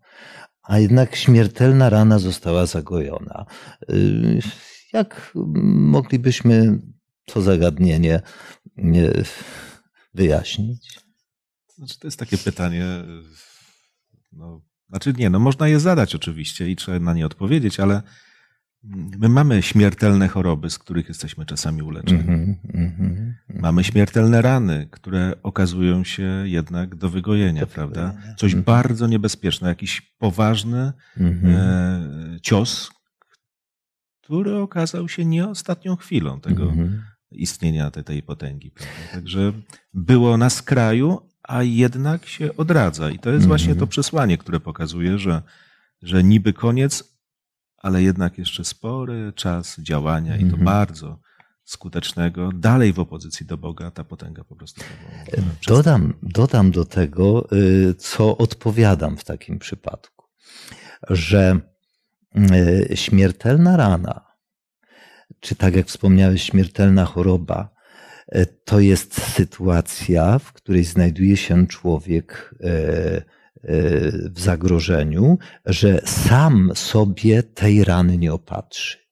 a 0.62 0.78
jednak 0.78 1.16
śmiertelna 1.16 1.90
rana 1.90 2.18
została 2.18 2.66
zagojona. 2.66 3.46
Y, 3.90 4.40
jak 4.92 5.32
moglibyśmy 5.74 6.78
to 7.24 7.42
zagadnienie 7.42 8.20
wyjaśnić? 10.14 11.00
Znaczy, 11.76 11.98
to 12.00 12.06
jest 12.06 12.18
takie 12.18 12.38
pytanie. 12.38 13.04
No, 14.36 14.62
znaczy 14.88 15.12
nie, 15.18 15.30
no 15.30 15.38
można 15.38 15.68
je 15.68 15.80
zadać 15.80 16.14
oczywiście 16.14 16.70
i 16.70 16.76
trzeba 16.76 16.98
na 16.98 17.14
nie 17.14 17.26
odpowiedzieć, 17.26 17.80
ale 17.80 18.02
my 19.18 19.28
mamy 19.28 19.62
śmiertelne 19.62 20.28
choroby, 20.28 20.70
z 20.70 20.78
których 20.78 21.08
jesteśmy 21.08 21.46
czasami 21.46 21.82
uleczeni. 21.82 22.28
Mm 22.28 22.54
-hmm, 22.54 23.32
mamy 23.48 23.84
śmiertelne 23.84 24.42
rany, 24.42 24.88
które 24.90 25.32
okazują 25.42 26.04
się 26.04 26.42
jednak 26.44 26.94
do 26.94 27.08
wygojenia, 27.08 27.60
do 27.60 27.66
prawda? 27.66 28.06
Wygojenia. 28.06 28.34
Coś 28.34 28.52
mm 28.52 28.62
-hmm. 28.62 28.66
bardzo 28.66 29.06
niebezpieczne, 29.06 29.68
jakiś 29.68 30.00
poważny 30.00 30.92
-hmm. 31.18 31.48
e, 31.48 32.40
cios, 32.42 32.90
który 34.22 34.56
okazał 34.56 35.08
się 35.08 35.24
nie 35.24 35.48
ostatnią 35.48 35.96
chwilą 35.96 36.40
tego 36.40 36.62
mhm. 36.62 37.02
istnienia 37.30 37.90
tej, 37.90 38.04
tej 38.04 38.22
potęgi. 38.22 38.70
Prawda? 38.70 38.94
Także 39.12 39.52
było 39.94 40.36
na 40.36 40.50
skraju, 40.50 41.28
a 41.48 41.62
jednak 41.62 42.26
się 42.26 42.56
odradza. 42.56 43.10
I 43.10 43.18
to 43.18 43.30
jest 43.30 43.46
właśnie 43.46 43.74
to 43.74 43.86
przesłanie, 43.86 44.38
które 44.38 44.60
pokazuje, 44.60 45.18
że, 45.18 45.42
że 46.02 46.24
niby 46.24 46.52
koniec, 46.52 47.16
ale 47.76 48.02
jednak 48.02 48.38
jeszcze 48.38 48.64
spory 48.64 49.32
czas 49.36 49.76
działania 49.80 50.36
i 50.36 50.50
to 50.50 50.56
bardzo 50.56 51.18
skutecznego, 51.64 52.50
dalej 52.54 52.92
w 52.92 52.98
opozycji 52.98 53.46
do 53.46 53.56
Boga, 53.56 53.90
ta 53.90 54.04
potęga 54.04 54.44
po 54.44 54.56
prostu. 54.56 54.84
Dodam, 55.66 56.14
dodam 56.22 56.70
do 56.70 56.84
tego, 56.84 57.48
y, 57.52 57.94
co 57.94 58.36
odpowiadam 58.36 59.16
w 59.16 59.24
takim 59.24 59.58
przypadku, 59.58 60.26
że 61.10 61.60
y, 62.90 62.96
śmiertelna 62.96 63.76
rana, 63.76 64.26
czy 65.40 65.54
tak 65.54 65.76
jak 65.76 65.86
wspomniałeś, 65.86 66.42
śmiertelna 66.42 67.04
choroba, 67.04 67.75
to 68.64 68.80
jest 68.80 69.20
sytuacja, 69.22 70.38
w 70.38 70.52
której 70.52 70.84
znajduje 70.84 71.36
się 71.36 71.66
człowiek 71.66 72.54
w 74.34 74.40
zagrożeniu, 74.40 75.38
że 75.66 76.00
sam 76.04 76.72
sobie 76.74 77.42
tej 77.42 77.84
rany 77.84 78.18
nie 78.18 78.32
opatrzy. 78.32 79.06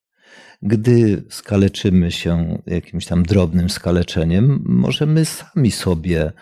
Gdy 0.62 1.24
skaleczymy 1.30 2.12
się 2.12 2.62
jakimś 2.66 3.06
tam 3.06 3.22
drobnym 3.22 3.70
skaleczeniem, 3.70 4.62
możemy 4.66 5.24
sami 5.24 5.70
sobie 5.70 6.22
e, 6.22 6.32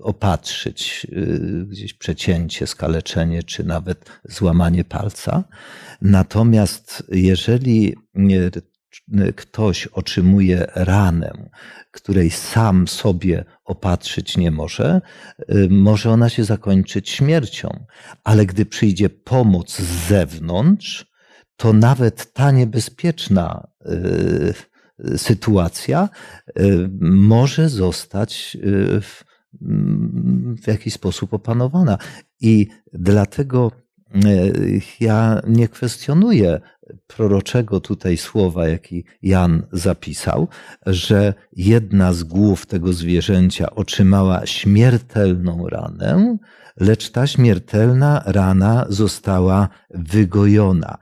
opatrzyć 0.00 1.06
e, 1.12 1.20
gdzieś 1.64 1.94
przecięcie, 1.94 2.66
skaleczenie, 2.66 3.42
czy 3.42 3.64
nawet 3.64 4.04
złamanie 4.24 4.84
palca. 4.84 5.44
Natomiast 6.02 7.04
jeżeli 7.08 7.96
ktoś 9.36 9.86
otrzymuje 9.86 10.66
ranę, 10.74 11.50
której 11.90 12.30
sam 12.30 12.88
sobie 12.88 13.44
opatrzyć 13.64 14.36
nie 14.36 14.50
może, 14.50 15.00
e, 15.38 15.54
może 15.70 16.10
ona 16.10 16.28
się 16.28 16.44
zakończyć 16.44 17.10
śmiercią. 17.10 17.84
Ale 18.24 18.46
gdy 18.46 18.66
przyjdzie 18.66 19.10
pomoc 19.10 19.76
z 19.76 20.08
zewnątrz, 20.08 21.08
to 21.56 21.72
nawet 21.72 22.32
ta 22.32 22.50
niebezpieczna 22.50 23.68
y, 23.86 24.54
sytuacja 25.18 26.08
y, 26.60 26.90
może 27.00 27.68
zostać 27.68 28.56
y, 28.64 29.00
w 30.62 30.66
jakiś 30.66 30.94
sposób 30.94 31.34
opanowana. 31.34 31.98
I 32.40 32.68
dlatego 32.92 33.72
ja 35.00 35.42
nie 35.46 35.68
kwestionuję 35.68 36.60
proroczego 37.06 37.80
tutaj 37.80 38.16
słowa, 38.16 38.68
jaki 38.68 39.04
Jan 39.22 39.66
zapisał, 39.72 40.48
że 40.86 41.34
jedna 41.56 42.12
z 42.12 42.24
głów 42.24 42.66
tego 42.66 42.92
zwierzęcia 42.92 43.70
otrzymała 43.70 44.46
śmiertelną 44.46 45.68
ranę, 45.68 46.36
lecz 46.76 47.10
ta 47.10 47.26
śmiertelna 47.26 48.22
rana 48.26 48.86
została 48.88 49.68
wygojona. 49.90 50.98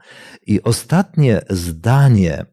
I 0.47 0.63
ostatnie 0.63 1.41
zdanie 1.49 2.45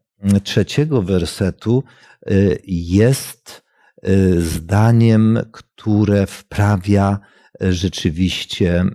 trzeciego 0.43 1.01
wersetu 1.01 1.83
y, 2.31 2.59
jest 2.67 3.63
y, 4.07 4.41
zdaniem, 4.41 5.39
które 5.51 6.27
wprawia 6.27 7.19
rzeczywiście 7.59 8.85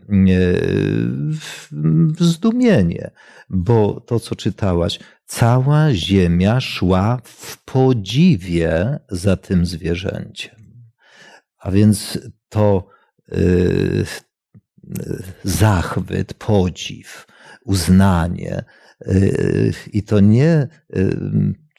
w 2.18 2.24
zdumienie, 2.24 3.10
bo 3.50 4.00
to, 4.00 4.20
co 4.20 4.36
czytałaś, 4.36 4.98
cała 5.26 5.94
ziemia 5.94 6.60
szła 6.60 7.20
w 7.24 7.64
podziwie 7.64 8.98
za 9.08 9.36
tym 9.36 9.66
zwierzęciem. 9.66 10.54
A 11.58 11.70
więc 11.70 12.18
to 12.48 12.88
y, 13.32 14.04
zachwyt, 15.44 16.34
podziw, 16.34 17.26
uznanie, 17.64 18.64
y, 19.06 19.72
i 19.92 20.02
to 20.02 20.20
nie 20.20 20.68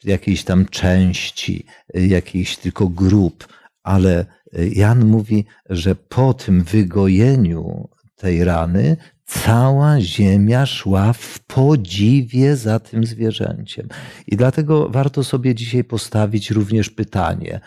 jakiejś 0.04 0.44
tam 0.44 0.66
części, 0.66 1.66
jakiejś 1.94 2.56
tylko 2.56 2.88
grup, 2.88 3.48
ale 3.82 4.26
Jan 4.52 5.04
mówi, 5.04 5.44
że 5.70 5.94
po 5.94 6.34
tym 6.34 6.62
wygojeniu 6.62 7.88
tej 8.16 8.44
rany 8.44 8.96
cała 9.24 10.00
ziemia 10.00 10.66
szła 10.66 11.12
w 11.12 11.38
podziwie 11.38 12.56
za 12.56 12.80
tym 12.80 13.06
zwierzęciem. 13.06 13.88
I 14.26 14.36
dlatego 14.36 14.88
warto 14.88 15.24
sobie 15.24 15.54
dzisiaj 15.54 15.84
postawić 15.84 16.50
również 16.50 16.90
pytanie, 16.90 17.60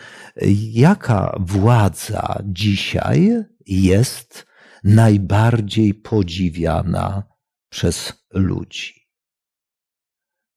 jaka 0.72 1.36
władza 1.40 2.42
dzisiaj 2.44 3.44
jest 3.66 4.46
najbardziej 4.84 5.94
podziwiana 5.94 7.22
przez 7.68 8.12
ludzi? 8.32 8.94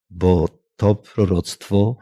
Bo 0.09 0.49
to 0.75 0.95
proroctwo 0.95 1.97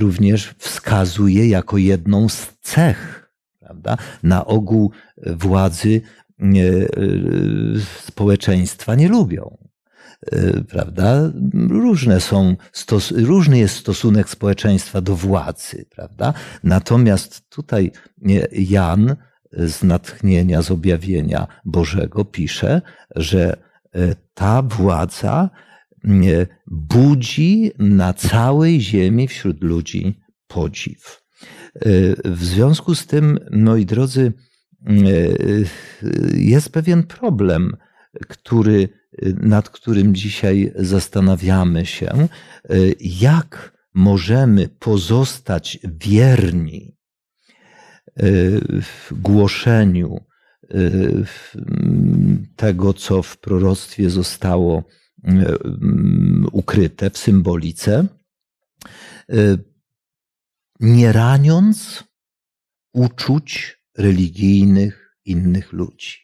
również 0.00 0.54
wskazuje 0.58 1.48
jako 1.48 1.78
jedną 1.78 2.28
z 2.28 2.52
cech. 2.60 3.30
Prawda? 3.60 3.96
Na 4.22 4.44
ogół 4.44 4.90
władzy 5.26 6.00
y, 6.40 6.58
y, 6.58 7.80
społeczeństwa 8.06 8.94
nie 8.94 9.08
lubią. 9.08 9.58
Prawda? 10.68 11.32
Różne 11.68 12.20
są, 12.20 12.56
stos, 12.72 13.10
różny 13.10 13.58
jest 13.58 13.76
stosunek 13.76 14.28
społeczeństwa 14.28 15.00
do 15.00 15.16
władzy, 15.16 15.86
prawda? 15.90 16.34
Natomiast 16.64 17.48
tutaj 17.48 17.90
Jan 18.52 19.16
z 19.52 19.82
natchnienia, 19.82 20.62
z 20.62 20.70
objawienia 20.70 21.46
Bożego 21.64 22.24
pisze, 22.24 22.82
że 23.16 23.56
ta 24.34 24.62
władza 24.62 25.50
budzi 26.66 27.70
na 27.78 28.12
całej 28.12 28.80
ziemi 28.80 29.28
wśród 29.28 29.62
ludzi 29.62 30.20
podziw. 30.46 31.22
W 32.24 32.44
związku 32.44 32.94
z 32.94 33.06
tym, 33.06 33.38
moi 33.50 33.86
drodzy, 33.86 34.32
jest 36.34 36.72
pewien 36.72 37.02
problem, 37.02 37.76
który, 38.28 38.88
nad 39.40 39.70
którym 39.70 40.14
dzisiaj 40.14 40.72
zastanawiamy 40.76 41.86
się, 41.86 42.28
jak 43.00 43.78
możemy 43.94 44.68
pozostać 44.68 45.78
wierni 46.00 46.96
w 48.82 49.12
głoszeniu 49.12 50.20
tego, 52.56 52.94
co 52.94 53.22
w 53.22 53.36
proroctwie 53.36 54.10
zostało 54.10 54.84
ukryte 56.52 57.10
w 57.10 57.18
symbolice, 57.18 58.06
y, 59.32 59.58
nie 60.80 61.12
raniąc 61.12 62.04
uczuć 62.92 63.78
religijnych 63.98 65.16
innych 65.24 65.72
ludzi. 65.72 66.22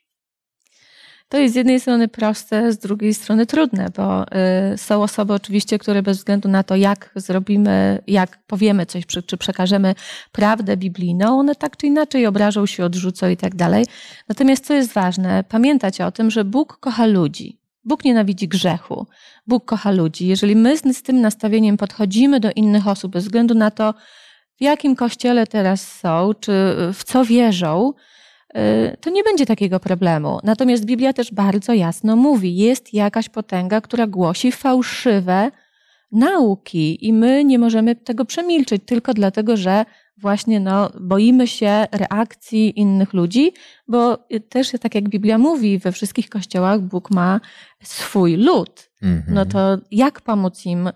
To 1.28 1.38
jest 1.38 1.54
z 1.54 1.56
jednej 1.56 1.80
strony 1.80 2.08
proste, 2.08 2.72
z 2.72 2.78
drugiej 2.78 3.14
strony 3.14 3.46
trudne, 3.46 3.90
bo 3.96 4.24
y, 4.72 4.78
są 4.78 5.02
osoby 5.02 5.32
oczywiście, 5.32 5.78
które 5.78 6.02
bez 6.02 6.18
względu 6.18 6.48
na 6.48 6.62
to, 6.62 6.76
jak 6.76 7.10
zrobimy, 7.16 8.02
jak 8.06 8.38
powiemy 8.46 8.86
coś, 8.86 9.06
czy 9.06 9.36
przekażemy 9.36 9.94
prawdę 10.32 10.76
biblijną, 10.76 11.38
one 11.38 11.54
tak 11.54 11.76
czy 11.76 11.86
inaczej 11.86 12.26
obrażą 12.26 12.66
się, 12.66 12.84
odrzucą 12.84 13.28
i 13.28 13.36
tak 13.36 13.54
dalej. 13.54 13.86
Natomiast 14.28 14.66
co 14.66 14.74
jest 14.74 14.92
ważne, 14.92 15.44
pamiętać 15.48 16.00
o 16.00 16.12
tym, 16.12 16.30
że 16.30 16.44
Bóg 16.44 16.78
kocha 16.80 17.06
ludzi. 17.06 17.57
Bóg 17.84 18.04
nienawidzi 18.04 18.48
grzechu. 18.48 19.06
Bóg 19.46 19.64
kocha 19.64 19.90
ludzi. 19.90 20.26
Jeżeli 20.26 20.56
my 20.56 20.76
z 20.76 21.02
tym 21.02 21.20
nastawieniem 21.20 21.76
podchodzimy 21.76 22.40
do 22.40 22.50
innych 22.56 22.88
osób, 22.88 23.12
bez 23.12 23.24
względu 23.24 23.54
na 23.54 23.70
to, 23.70 23.94
w 24.56 24.62
jakim 24.62 24.96
kościele 24.96 25.46
teraz 25.46 25.92
są, 25.92 26.30
czy 26.40 26.52
w 26.92 27.04
co 27.04 27.24
wierzą, 27.24 27.92
y, 28.56 28.96
to 29.00 29.10
nie 29.10 29.22
będzie 29.24 29.46
takiego 29.46 29.80
problemu. 29.80 30.38
Natomiast 30.44 30.84
Biblia 30.84 31.12
też 31.12 31.32
bardzo 31.32 31.72
jasno 31.74 32.16
mówi, 32.16 32.56
jest 32.56 32.94
jakaś 32.94 33.28
potęga, 33.28 33.80
która 33.80 34.06
głosi 34.06 34.52
fałszywe 34.52 35.50
nauki 36.12 37.06
i 37.06 37.12
my 37.12 37.44
nie 37.44 37.58
możemy 37.58 37.96
tego 37.96 38.24
przemilczyć 38.24 38.82
tylko 38.86 39.14
dlatego, 39.14 39.56
że 39.56 39.84
właśnie 40.20 40.60
no, 40.60 40.90
boimy 41.00 41.46
się 41.46 41.86
reakcji 41.92 42.80
innych 42.80 43.12
ludzi, 43.12 43.52
bo 43.88 44.18
też 44.48 44.72
tak 44.80 44.94
jak 44.94 45.08
Biblia 45.08 45.38
mówi, 45.38 45.78
we 45.78 45.92
wszystkich 45.92 46.28
kościołach 46.28 46.80
Bóg 46.80 47.10
ma 47.10 47.40
swój 47.82 48.36
lud. 48.36 48.90
Mhm. 49.02 49.34
No 49.34 49.46
to 49.46 49.78
jak 49.90 50.20
pomóc 50.20 50.66
im 50.66 50.86
y, 50.86 50.92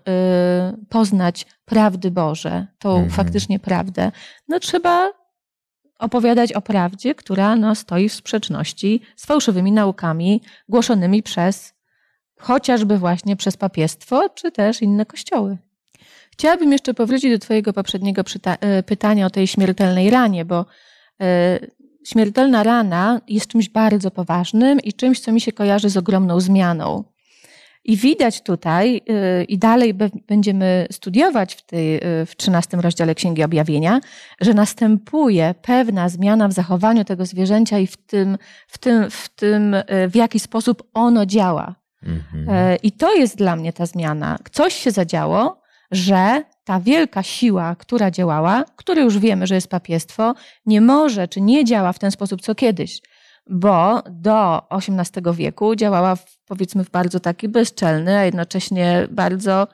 poznać 0.89 1.45
prawdy 1.65 2.11
Boże, 2.11 2.67
tą 2.79 2.89
mhm. 2.89 3.09
faktycznie 3.09 3.59
prawdę? 3.59 4.11
No 4.47 4.59
trzeba 4.59 5.11
opowiadać 5.99 6.53
o 6.53 6.61
prawdzie, 6.61 7.15
która 7.15 7.55
no, 7.55 7.75
stoi 7.75 8.09
w 8.09 8.13
sprzeczności 8.13 9.01
z 9.15 9.25
fałszywymi 9.25 9.71
naukami 9.71 10.41
głoszonymi 10.69 11.23
przez 11.23 11.73
chociażby 12.39 12.97
właśnie 12.97 13.35
przez 13.35 13.57
papiestwo, 13.57 14.29
czy 14.29 14.51
też 14.51 14.81
inne 14.81 15.05
kościoły. 15.05 15.57
Chciałabym 16.33 16.71
jeszcze 16.71 16.93
powrócić 16.93 17.31
do 17.31 17.39
Twojego 17.39 17.73
poprzedniego 17.73 18.23
e, 18.45 18.83
pytania 18.83 19.25
o 19.25 19.29
tej 19.29 19.47
śmiertelnej 19.47 20.09
ranie, 20.09 20.45
bo 20.45 20.65
e, 21.21 21.59
śmiertelna 22.05 22.63
rana 22.63 23.21
jest 23.27 23.47
czymś 23.47 23.69
bardzo 23.69 24.11
poważnym 24.11 24.79
i 24.79 24.93
czymś, 24.93 25.19
co 25.19 25.31
mi 25.31 25.41
się 25.41 25.51
kojarzy 25.51 25.89
z 25.89 25.97
ogromną 25.97 26.39
zmianą. 26.39 27.03
I 27.85 27.97
widać 27.97 28.41
tutaj, 28.41 29.01
e, 29.09 29.43
i 29.43 29.57
dalej 29.57 29.93
będziemy 30.27 30.87
studiować 30.91 31.55
w, 31.55 31.65
tej, 31.65 31.99
w 32.25 32.35
13 32.37 32.77
rozdziale 32.77 33.15
Księgi 33.15 33.43
Objawienia, 33.43 33.99
że 34.41 34.53
następuje 34.53 35.55
pewna 35.61 36.09
zmiana 36.09 36.47
w 36.47 36.53
zachowaniu 36.53 37.03
tego 37.03 37.25
zwierzęcia 37.25 37.79
i 37.79 37.87
w 37.87 37.97
tym, 37.97 38.37
w 38.67 38.77
tym, 38.77 39.09
w, 39.09 39.29
tym, 39.29 39.75
w 40.09 40.15
jaki 40.15 40.39
sposób 40.39 40.83
ono 40.93 41.25
działa. 41.25 41.75
Mhm. 42.03 42.77
I 42.83 42.91
to 42.91 43.15
jest 43.15 43.37
dla 43.37 43.55
mnie 43.55 43.73
ta 43.73 43.85
zmiana. 43.85 44.37
Coś 44.51 44.73
się 44.73 44.91
zadziało, 44.91 45.62
że 45.93 46.43
ta 46.63 46.79
wielka 46.79 47.23
siła, 47.23 47.75
która 47.75 48.11
działała, 48.11 48.63
które 48.75 49.01
już 49.01 49.19
wiemy, 49.19 49.47
że 49.47 49.55
jest 49.55 49.67
papiestwo, 49.67 50.33
nie 50.65 50.81
może 50.81 51.27
czy 51.27 51.41
nie 51.41 51.65
działa 51.65 51.93
w 51.93 51.99
ten 51.99 52.11
sposób 52.11 52.41
co 52.41 52.55
kiedyś, 52.55 53.01
bo 53.49 54.03
do 54.09 54.69
XVIII 54.69 55.33
wieku 55.33 55.75
działała 55.75 56.15
w, 56.15 56.37
powiedzmy 56.47 56.83
w 56.83 56.89
bardzo 56.89 57.19
taki 57.19 57.49
bezczelny, 57.49 58.17
a 58.17 58.25
jednocześnie 58.25 59.07
bardzo 59.11 59.67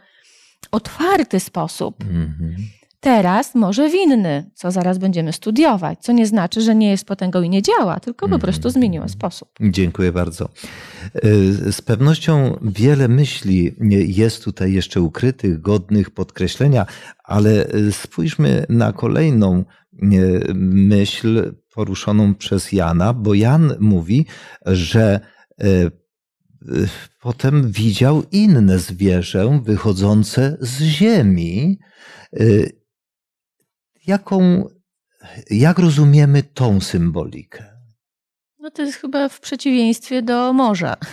otwarty 0.72 1.40
sposób. 1.40 2.04
Mm 2.04 2.36
-hmm 2.42 2.79
teraz 3.00 3.56
może 3.56 3.90
winny, 3.90 4.52
co 4.54 4.72
zaraz 4.72 4.98
będziemy 4.98 5.34
studiować, 5.34 6.00
co 6.00 6.12
nie 6.12 6.28
znaczy, 6.28 6.62
że 6.62 6.76
nie 6.76 6.90
jest 6.90 7.06
potęgą 7.06 7.42
i 7.42 7.50
nie 7.50 7.62
działa, 7.62 8.00
tylko 8.00 8.30
po 8.30 8.40
prostu 8.40 8.68
mhm. 8.68 8.74
zmieniła 8.74 9.08
sposób. 9.08 9.50
Dziękuję 9.62 10.12
bardzo. 10.12 10.50
Y, 11.26 11.72
z 11.72 11.82
pewnością 11.82 12.60
wiele 12.62 13.08
myśli 13.08 13.76
jest 14.08 14.44
tutaj 14.44 14.74
jeszcze 14.74 15.02
ukrytych, 15.02 15.62
godnych 15.62 16.12
podkreślenia, 16.12 16.86
ale 17.24 17.68
y, 17.74 17.92
spójrzmy 17.92 18.66
na 18.70 18.94
kolejną 18.94 19.64
myśl 20.54 21.54
poruszoną 21.74 22.36
przez 22.36 22.72
Jana, 22.72 23.14
bo 23.14 23.34
Jan 23.34 23.74
mówi, 23.80 24.26
że 24.66 25.20
potem 27.22 27.72
widział 27.72 28.24
inne 28.32 28.80
zwierzę 28.80 29.62
wychodzące 29.64 30.58
z 30.62 30.82
ziemi 30.82 31.80
Jaką, 34.10 34.68
jak 35.50 35.80
rozumiemy 35.80 36.44
tą 36.44 36.82
symbolikę? 36.82 37.64
No 38.60 38.72
to 38.72 38.82
jest 38.82 38.98
chyba 38.98 39.30
w 39.30 39.40
przeciwieństwie 39.40 40.22
do 40.22 40.54
morza. 40.54 40.98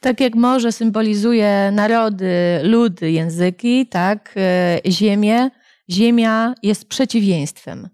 Tak 0.00 0.20
jak 0.20 0.34
morze 0.34 0.72
symbolizuje 0.72 1.70
narody, 1.72 2.60
ludy, 2.62 3.10
języki, 3.10 3.86
tak, 3.86 4.34
e, 4.36 4.80
ziemię, 4.86 5.50
ziemia 5.90 6.54
jest 6.62 6.88
przeciwieństwem. 6.88 7.88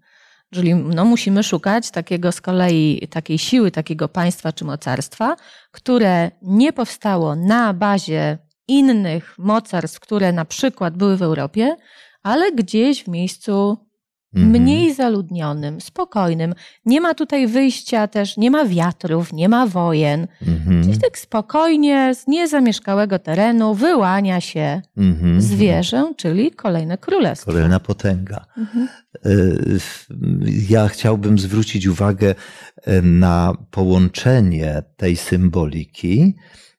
Czyli 0.53 0.75
no, 0.75 1.05
musimy 1.05 1.43
szukać 1.43 1.91
takiego 1.91 2.31
z 2.31 2.41
kolei 2.41 3.07
takiej 3.09 3.37
siły, 3.37 3.71
takiego 3.71 4.07
państwa 4.09 4.53
czy 4.53 4.65
mocarstwa, 4.65 5.35
które 5.71 6.31
nie 6.41 6.73
powstało 6.73 7.35
na 7.35 7.73
bazie 7.73 8.37
innych 8.67 9.35
mocarstw, 9.37 9.99
które 9.99 10.31
na 10.31 10.45
przykład 10.45 10.97
były 10.97 11.17
w 11.17 11.21
Europie, 11.21 11.75
ale 12.23 12.51
gdzieś 12.51 13.03
w 13.03 13.07
miejscu. 13.07 13.84
Mniej 14.35 14.93
zaludnionym, 14.93 15.81
spokojnym. 15.81 16.55
Nie 16.85 17.01
ma 17.01 17.13
tutaj 17.13 17.47
wyjścia 17.47 18.07
też, 18.07 18.37
nie 18.37 18.51
ma 18.51 18.65
wiatrów, 18.65 19.33
nie 19.33 19.49
ma 19.49 19.67
wojen. 19.67 20.27
Mhm. 20.47 20.81
Gdzieś 20.81 20.97
tak 20.97 21.17
spokojnie 21.17 22.15
z 22.15 22.27
niezamieszkałego 22.27 23.19
terenu 23.19 23.73
wyłania 23.73 24.41
się 24.41 24.81
mhm. 24.97 25.41
zwierzę, 25.41 26.13
czyli 26.17 26.51
kolejne 26.51 26.97
królestwo. 26.97 27.51
Kolejna 27.51 27.79
potęga. 27.79 28.45
Mhm. 28.57 28.87
E, 29.25 29.29
ja 30.69 30.87
chciałbym 30.87 31.39
zwrócić 31.39 31.87
uwagę 31.87 32.35
e, 32.83 33.01
na 33.01 33.53
połączenie 33.71 34.83
tej 34.97 35.15
symboliki 35.15 36.35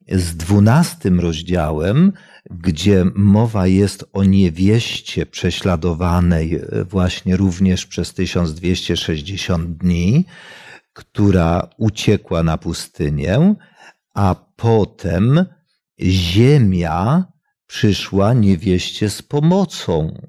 z 0.08 0.36
dwunastym 0.36 1.20
rozdziałem, 1.20 2.12
gdzie 2.50 3.04
mowa 3.14 3.66
jest 3.66 4.04
o 4.12 4.24
niewieście 4.24 5.26
prześladowanej 5.26 6.54
e, 6.54 6.84
właśnie 6.84 7.36
również 7.36 7.86
przez 7.86 8.14
1260 8.14 9.76
dni, 9.76 10.24
która 10.92 11.68
uciekła 11.76 12.42
na 12.42 12.58
pustynię, 12.58 13.54
a 14.14 14.34
potem 14.56 15.44
ziemia 16.00 17.24
przyszła 17.66 18.34
niewieście 18.34 19.10
z 19.10 19.22
pomocą. 19.22 20.20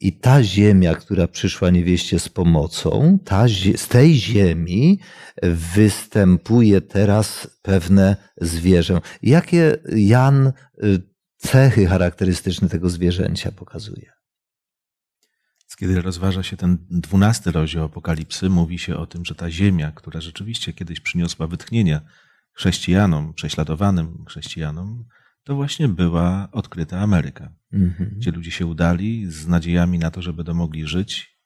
I 0.00 0.12
ta 0.12 0.42
ziemia, 0.42 0.94
która 0.94 1.28
przyszła 1.28 1.70
niewieście 1.70 2.18
z 2.18 2.28
pomocą, 2.28 3.18
ta, 3.24 3.48
z 3.76 3.88
tej 3.88 4.14
ziemi 4.14 5.00
występuje 5.42 6.80
teraz 6.80 7.58
pewne 7.62 8.16
zwierzę. 8.36 9.00
Jakie 9.22 9.76
Jan 9.96 10.52
y, 10.82 11.02
cechy 11.36 11.86
charakterystyczne 11.86 12.68
tego 12.68 12.90
zwierzęcia 12.90 13.52
pokazuje? 13.52 14.18
Kiedy 15.78 16.02
rozważa 16.02 16.42
się 16.42 16.56
ten 16.56 16.78
dwunasty 16.90 17.52
rozdział 17.52 17.84
Apokalipsy, 17.84 18.48
mówi 18.48 18.78
się 18.78 18.96
o 18.96 19.06
tym, 19.06 19.24
że 19.24 19.34
ta 19.34 19.50
ziemia, 19.50 19.92
która 19.92 20.20
rzeczywiście 20.20 20.72
kiedyś 20.72 21.00
przyniosła 21.00 21.46
wytchnienie 21.46 22.00
chrześcijanom, 22.52 23.34
prześladowanym 23.34 24.24
chrześcijanom, 24.28 25.04
to 25.48 25.54
właśnie 25.54 25.88
była 25.88 26.48
odkryta 26.52 27.00
Ameryka, 27.00 27.52
mhm. 27.72 28.10
gdzie 28.16 28.30
ludzie 28.30 28.50
się 28.50 28.66
udali 28.66 29.26
z 29.30 29.46
nadziejami 29.46 29.98
na 29.98 30.10
to, 30.10 30.22
że 30.22 30.32
będą 30.32 30.54
mogli 30.54 30.86
żyć 30.86 31.38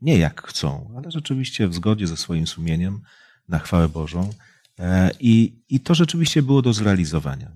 nie 0.00 0.18
jak 0.18 0.46
chcą, 0.46 0.94
ale 0.96 1.10
rzeczywiście 1.10 1.68
w 1.68 1.74
zgodzie 1.74 2.06
ze 2.06 2.16
swoim 2.16 2.46
sumieniem, 2.46 3.00
na 3.48 3.58
chwałę 3.58 3.88
Bożą. 3.88 4.30
E, 4.78 5.10
I, 5.20 5.62
I 5.68 5.80
to 5.80 5.94
rzeczywiście 5.94 6.42
było 6.42 6.62
do 6.62 6.72
zrealizowania. 6.72 7.50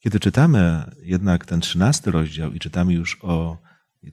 Kiedy 0.00 0.20
czytamy 0.20 0.90
jednak 1.02 1.46
ten 1.46 1.60
trzynasty 1.60 2.10
rozdział 2.10 2.52
i 2.52 2.58
czytamy 2.58 2.92
już 2.92 3.18
o 3.22 3.58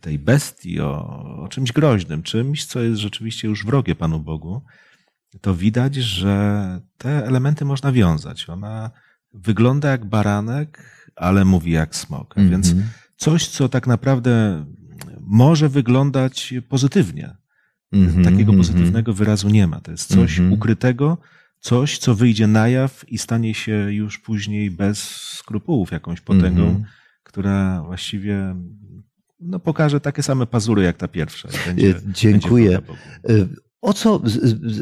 tej 0.02 0.20
bestii, 0.20 0.80
o, 0.80 1.24
o 1.44 1.48
czymś 1.48 1.72
groźnym, 1.72 2.24
czymś, 2.24 2.66
co 2.66 2.82
jest 2.82 3.02
rzeczywiście 3.02 3.48
już 3.48 3.66
wrogie 3.66 3.96
Panu 3.96 4.20
Bogu, 4.20 4.62
to 5.42 5.56
widać, 5.56 5.96
że 5.96 6.82
te 6.98 7.26
elementy 7.26 7.66
można 7.66 7.92
wiązać. 7.92 8.50
Ona 8.50 8.92
wygląda 9.34 9.90
jak 9.90 10.06
baranek, 10.06 10.94
ale 11.16 11.46
mówi 11.46 11.72
jak 11.72 11.96
smok. 11.96 12.38
Mm 12.38 12.48
-hmm. 12.48 12.52
Więc 12.52 12.76
coś, 13.18 13.48
co 13.48 13.70
tak 13.70 13.88
naprawdę 13.88 14.66
może 15.20 15.70
wyglądać 15.70 16.54
pozytywnie. 16.70 17.36
Mm 17.94 18.10
-hmm, 18.10 18.24
Takiego 18.24 18.52
mhm. 18.52 18.58
pozytywnego 18.58 19.14
wyrazu 19.14 19.50
nie 19.50 19.68
ma. 19.68 19.82
To 19.82 19.92
jest 19.92 20.10
coś 20.10 20.40
-hmm. 20.40 20.54
ukrytego, 20.54 21.18
coś, 21.60 21.98
co 21.98 22.16
wyjdzie 22.16 22.48
na 22.48 22.68
jaw 22.68 23.06
i 23.08 23.18
stanie 23.18 23.54
się 23.54 23.94
już 23.94 24.20
później 24.20 24.72
bez 24.72 25.04
skrupułów 25.16 25.92
jakąś 25.92 26.22
potęgą, 26.22 26.64
mhm. 26.64 26.86
która 27.24 27.84
właściwie 27.86 28.56
no, 29.40 29.60
pokaże 29.60 30.00
takie 30.00 30.24
same 30.24 30.46
pazury 30.46 30.84
jak 30.84 30.98
ta 30.98 31.08
pierwsza. 31.08 31.50
Będzie, 31.66 31.96
Dziękuję. 32.08 32.80
Będzie 33.24 33.46
o 33.84 33.94
co, 33.94 34.22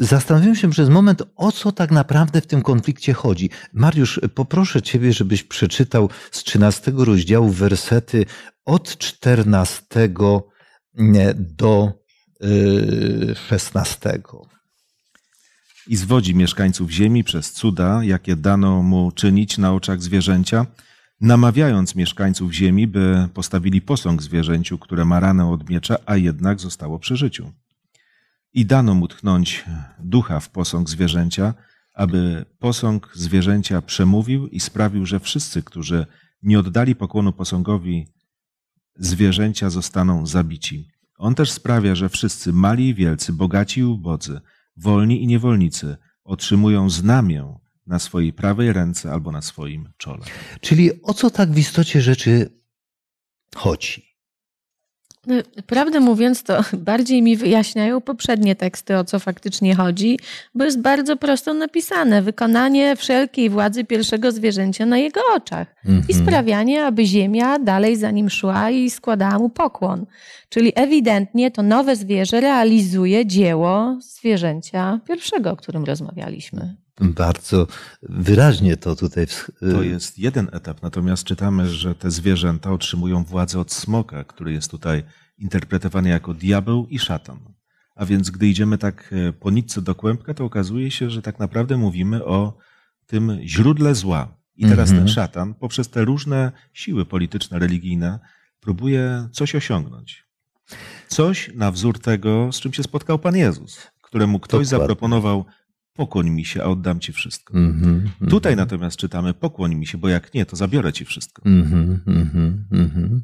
zastanowiłem 0.00 0.56
się 0.56 0.70
przez 0.70 0.88
moment, 0.88 1.22
o 1.36 1.52
co 1.52 1.72
tak 1.72 1.90
naprawdę 1.90 2.40
w 2.40 2.46
tym 2.46 2.62
konflikcie 2.62 3.12
chodzi. 3.12 3.50
Mariusz, 3.72 4.20
poproszę 4.34 4.82
Ciebie, 4.82 5.12
żebyś 5.12 5.42
przeczytał 5.42 6.08
z 6.30 6.42
13 6.42 6.92
rozdziału 6.96 7.48
wersety 7.48 8.26
od 8.64 8.98
14 8.98 10.08
do 11.36 11.92
16. 13.48 14.10
Y, 14.10 14.20
I 15.86 15.96
zwodzi 15.96 16.34
mieszkańców 16.34 16.90
ziemi 16.90 17.24
przez 17.24 17.52
cuda, 17.52 18.04
jakie 18.04 18.36
dano 18.36 18.82
mu 18.82 19.12
czynić 19.12 19.58
na 19.58 19.72
oczach 19.74 20.02
zwierzęcia, 20.02 20.66
namawiając 21.20 21.94
mieszkańców 21.94 22.52
ziemi, 22.52 22.86
by 22.86 23.28
postawili 23.34 23.80
posąg 23.80 24.22
zwierzęciu, 24.22 24.78
które 24.78 25.04
ma 25.04 25.20
ranę 25.20 25.50
od 25.50 25.70
miecza, 25.70 25.96
a 26.06 26.16
jednak 26.16 26.60
zostało 26.60 26.98
przy 26.98 27.16
życiu. 27.16 27.52
I 28.54 28.66
dano 28.66 28.94
mu 28.94 29.08
tchnąć 29.08 29.64
ducha 29.98 30.40
w 30.40 30.50
posąg 30.50 30.90
zwierzęcia, 30.90 31.54
aby 31.94 32.44
posąg 32.58 33.12
zwierzęcia 33.14 33.82
przemówił 33.82 34.46
i 34.46 34.60
sprawił, 34.60 35.06
że 35.06 35.20
wszyscy, 35.20 35.62
którzy 35.62 36.06
nie 36.42 36.58
oddali 36.58 36.94
pokłonu 36.94 37.32
posągowi 37.32 38.06
zwierzęcia, 38.96 39.70
zostaną 39.70 40.26
zabici. 40.26 40.88
On 41.18 41.34
też 41.34 41.50
sprawia, 41.50 41.94
że 41.94 42.08
wszyscy 42.08 42.52
mali 42.52 42.88
i 42.88 42.94
wielcy, 42.94 43.32
bogaci 43.32 43.80
i 43.80 43.84
ubodzy, 43.84 44.40
wolni 44.76 45.22
i 45.22 45.26
niewolnicy 45.26 45.96
otrzymują 46.24 46.90
znamię 46.90 47.54
na 47.86 47.98
swojej 47.98 48.32
prawej 48.32 48.72
ręce 48.72 49.12
albo 49.12 49.32
na 49.32 49.42
swoim 49.42 49.92
czole. 49.96 50.24
Czyli 50.60 51.02
o 51.02 51.14
co 51.14 51.30
tak 51.30 51.52
w 51.52 51.58
istocie 51.58 52.02
rzeczy 52.02 52.60
chodzi? 53.54 54.11
No, 55.26 55.34
prawdę 55.66 56.00
mówiąc, 56.00 56.42
to 56.42 56.60
bardziej 56.90 57.22
mi 57.22 57.36
wyjaśniają 57.36 58.00
poprzednie 58.00 58.56
teksty, 58.56 58.96
o 58.96 59.04
co 59.04 59.18
faktycznie 59.18 59.74
chodzi, 59.74 60.18
bo 60.54 60.64
jest 60.64 60.80
bardzo 60.80 61.16
prosto 61.16 61.54
napisane: 61.54 62.22
wykonanie 62.22 62.96
wszelkiej 62.96 63.50
władzy 63.50 63.84
pierwszego 63.84 64.32
zwierzęcia 64.32 64.86
na 64.86 64.98
jego 64.98 65.20
oczach 65.36 65.74
Mhm. 65.84 66.04
i 66.08 66.14
sprawianie, 66.14 66.84
aby 66.86 67.06
ziemia 67.06 67.58
dalej 67.58 67.96
za 67.96 68.10
nim 68.10 68.30
szła 68.30 68.70
i 68.70 68.90
składała 68.90 69.38
mu 69.38 69.48
pokłon. 69.48 70.06
Czyli 70.48 70.72
ewidentnie 70.74 71.50
to 71.50 71.62
nowe 71.62 71.96
zwierzę 71.96 72.40
realizuje 72.40 73.26
dzieło 73.26 73.96
zwierzęcia 74.00 75.00
pierwszego, 75.08 75.50
o 75.50 75.56
którym 75.56 75.84
rozmawialiśmy. 75.84 76.76
Bardzo 77.00 77.66
wyraźnie 78.02 78.76
to 78.76 78.96
tutaj. 78.96 79.26
To 79.60 79.82
jest 79.82 80.18
jeden 80.18 80.48
etap, 80.52 80.82
natomiast 80.82 81.24
czytamy, 81.24 81.68
że 81.70 81.94
te 81.94 82.10
zwierzęta 82.10 82.72
otrzymują 82.72 83.24
władzę 83.24 83.60
od 83.60 83.72
smoka, 83.72 84.24
który 84.24 84.52
jest 84.52 84.70
tutaj 84.70 85.02
interpretowany 85.38 86.08
jako 86.08 86.34
diabeł 86.34 86.86
i 86.86 86.98
szatan. 86.98 87.38
A 87.94 88.06
więc 88.06 88.30
gdy 88.30 88.48
idziemy 88.48 88.78
tak 88.78 89.14
e, 89.28 89.32
po 89.32 89.50
nitce 89.50 89.82
do 89.82 89.94
kłębka, 89.94 90.34
to 90.34 90.44
okazuje 90.44 90.90
się, 90.90 91.10
że 91.10 91.22
tak 91.22 91.38
naprawdę 91.38 91.76
mówimy 91.76 92.24
o 92.24 92.58
tym 93.06 93.38
źródle 93.44 93.94
zła. 93.94 94.36
I 94.56 94.66
teraz 94.66 94.90
Mhm. 94.90 94.98
ten 94.98 95.14
szatan 95.14 95.54
poprzez 95.54 95.88
te 95.90 96.04
różne 96.04 96.52
siły 96.72 97.06
polityczne, 97.06 97.58
religijne 97.58 98.18
próbuje 98.60 99.28
coś 99.32 99.54
osiągnąć. 99.54 100.24
Coś 101.08 101.50
na 101.54 101.70
wzór 101.70 101.98
tego, 101.98 102.52
z 102.52 102.60
czym 102.60 102.72
się 102.72 102.82
spotkał 102.82 103.18
Pan 103.18 103.36
Jezus, 103.36 103.90
któremu 104.02 104.40
ktoś 104.40 104.66
Dokładnie. 104.68 104.82
zaproponował 104.86 105.44
pokłoń 105.94 106.30
mi 106.30 106.44
się, 106.44 106.62
a 106.62 106.66
oddam 106.66 107.00
Ci 107.00 107.12
wszystko. 107.12 107.54
Mhm, 107.54 107.94
mhm. 107.94 108.30
Tutaj 108.30 108.56
natomiast 108.56 108.96
czytamy 108.96 109.34
pokłoń 109.34 109.74
mi 109.74 109.86
się, 109.86 109.98
bo 109.98 110.08
jak 110.08 110.34
nie, 110.34 110.46
to 110.46 110.56
zabiorę 110.56 110.92
ci 110.92 111.04
wszystko. 111.04 111.42
Mhm, 111.46 112.00
mhm, 112.06 112.64
mhm. 112.72 113.22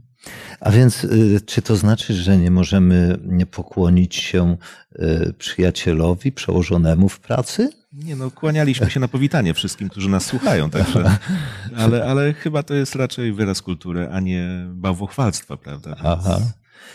A 0.60 0.70
więc, 0.70 1.04
y, 1.04 1.40
czy 1.46 1.62
to 1.62 1.76
znaczy, 1.76 2.14
że 2.14 2.38
nie 2.38 2.50
możemy 2.50 3.18
nie 3.24 3.46
pokłonić 3.46 4.16
się 4.16 4.56
y, 4.92 5.34
przyjacielowi 5.38 6.32
przełożonemu 6.32 7.08
w 7.08 7.20
pracy? 7.20 7.70
Nie 7.92 8.16
no, 8.16 8.30
kłanialiśmy 8.30 8.90
się 8.90 9.00
na 9.00 9.08
powitanie 9.08 9.54
wszystkim, 9.54 9.88
którzy 9.88 10.08
nas 10.08 10.26
słuchają, 10.26 10.70
także, 10.70 11.18
ale, 11.76 12.04
ale 12.04 12.32
chyba 12.32 12.62
to 12.62 12.74
jest 12.74 12.94
raczej 12.94 13.32
wyraz 13.32 13.62
kultury, 13.62 14.08
a 14.12 14.20
nie 14.20 14.66
bałwochwalstwa, 14.68 15.56
prawda? 15.56 15.90
Więc 15.94 16.06
Aha. 16.06 16.40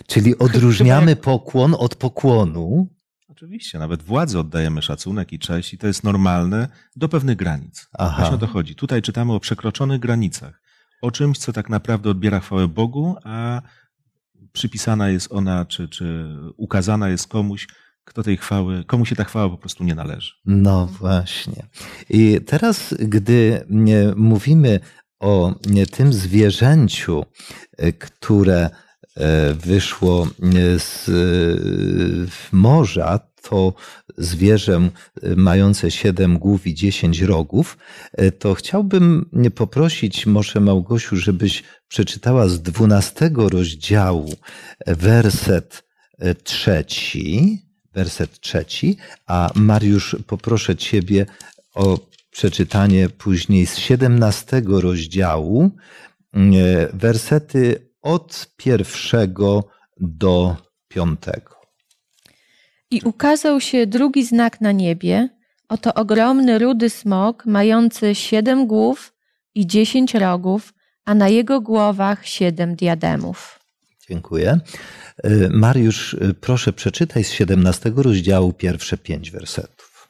Czyli 0.08 0.38
odróżniamy 0.38 1.16
pokłon 1.16 1.76
od 1.80 1.96
pokłonu. 1.96 2.88
Oczywiście, 3.34 3.80
nawet 3.80 4.04
władzy 4.04 4.40
oddajemy 4.40 4.82
szacunek 4.82 5.34
i 5.34 5.40
cześć 5.40 5.74
i 5.74 5.78
to 5.78 5.88
jest 5.88 6.04
normalne 6.04 6.68
do 6.96 7.10
pewnych 7.10 7.38
granic. 7.38 7.88
Aha. 7.94 8.16
Właśnie 8.18 8.36
o 8.36 8.38
to 8.38 8.48
chodzi. 8.48 8.76
Tutaj 8.76 9.02
czytamy 9.02 9.34
o 9.34 9.40
przekroczonych 9.40 10.00
granicach, 10.00 10.62
o 11.02 11.12
czymś, 11.12 11.38
co 11.38 11.54
tak 11.54 11.70
naprawdę 11.70 12.10
odbiera 12.10 12.40
chwałę 12.40 12.68
Bogu, 12.68 13.16
a 13.24 13.62
przypisana 14.52 15.10
jest 15.10 15.32
ona, 15.32 15.66
czy, 15.66 15.90
czy 15.90 16.36
ukazana 16.58 17.10
jest 17.10 17.28
komuś, 17.28 17.68
kto 18.06 18.24
tej 18.24 18.38
chwały, 18.38 18.84
komu 18.84 19.06
się 19.06 19.16
ta 19.16 19.24
chwała 19.24 19.50
po 19.50 19.58
prostu 19.58 19.84
nie 19.84 19.96
należy. 19.96 20.32
No 20.46 20.86
właśnie. 20.86 21.68
I 22.10 22.40
teraz, 22.46 22.96
gdy 23.00 23.66
nie 23.70 24.14
mówimy 24.16 24.80
o 25.20 25.56
nie, 25.66 25.86
tym 25.88 26.14
zwierzęciu, 26.14 27.26
e, 27.78 27.94
które 27.94 28.70
e, 28.70 28.83
wyszło 29.66 30.28
e, 30.28 30.80
z 30.80 31.10
e, 31.10 31.12
morza, 32.52 33.20
to 33.42 33.74
zwierzę 34.18 34.90
e, 35.24 35.36
mające 35.36 35.92
siedem 35.92 36.40
głów 36.40 36.68
i 36.68 36.74
dziesięć 36.74 37.22
rogów, 37.22 37.78
e, 38.14 38.32
to 38.32 38.54
chciałbym 38.54 39.30
poprosić 39.56 40.26
może 40.26 40.60
Małgosiu, 40.60 41.16
żebyś 41.16 41.64
przeczytała 41.88 42.48
z 42.48 42.62
dwunastego 42.62 43.50
rozdziału 43.50 44.34
e, 44.80 44.96
werset 44.96 45.84
e, 46.20 46.36
trzeci, 46.36 47.62
werset 47.94 48.40
trzeci, 48.40 48.98
a 49.28 49.52
Mariusz 49.56 50.16
poproszę 50.28 50.76
Ciebie 50.76 51.26
o 51.76 52.00
przeczytanie 52.32 53.10
później 53.10 53.68
z 53.68 53.78
siedemnastego 53.78 54.82
rozdziału, 54.82 55.72
e, 56.34 56.40
wersety 56.94 57.93
od 58.04 58.54
pierwszego 58.58 59.64
do 60.00 60.58
piątego. 60.88 61.56
I 62.92 63.02
ukazał 63.04 63.62
się 63.62 63.88
drugi 63.88 64.26
znak 64.26 64.62
na 64.62 64.72
niebie. 64.72 65.30
Oto 65.70 65.94
ogromny 65.94 66.60
rudy 66.60 66.90
smok, 66.90 67.46
mający 67.46 68.16
siedem 68.16 68.68
głów 68.68 69.14
i 69.56 69.68
dziesięć 69.68 70.14
rogów, 70.14 70.74
a 71.06 71.16
na 71.16 71.30
jego 71.30 71.62
głowach 71.62 72.28
siedem 72.28 72.76
diademów. 72.76 73.60
Dziękuję. 74.10 74.60
E, 75.24 75.50
Mariusz, 75.50 76.14
e, 76.14 76.34
proszę 76.34 76.74
przeczytaj 76.74 77.24
z 77.24 77.32
siedemnastego 77.32 78.04
rozdziału 78.04 78.54
pierwsze 78.54 78.98
pięć 78.98 79.32
wersetów. 79.32 80.08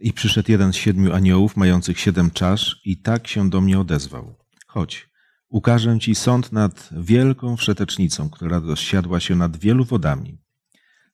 I 0.00 0.12
przyszedł 0.12 0.52
jeden 0.52 0.72
z 0.72 0.76
siedmiu 0.76 1.12
aniołów, 1.12 1.56
mających 1.56 2.00
siedem 2.00 2.30
czasz, 2.30 2.80
i 2.84 3.02
tak 3.02 3.28
się 3.28 3.50
do 3.50 3.60
mnie 3.60 3.80
odezwał. 3.80 4.34
Chodź, 4.66 5.08
ukażę 5.48 5.98
ci 5.98 6.14
sąd 6.14 6.52
nad 6.52 6.90
wielką 6.92 7.56
wszetecznicą, 7.56 8.30
która 8.30 8.58
rozsiadła 8.58 9.20
się 9.20 9.36
nad 9.36 9.56
wielu 9.56 9.84
wodami, 9.84 10.38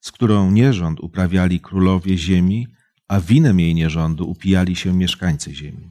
z 0.00 0.12
którą 0.12 0.50
nierząd 0.50 1.00
uprawiali 1.00 1.60
królowie 1.60 2.18
ziemi, 2.18 2.66
a 3.08 3.20
winem 3.20 3.60
jej 3.60 3.74
nierządu 3.74 4.30
upijali 4.30 4.76
się 4.76 4.92
mieszkańcy 4.92 5.54
ziemi. 5.54 5.90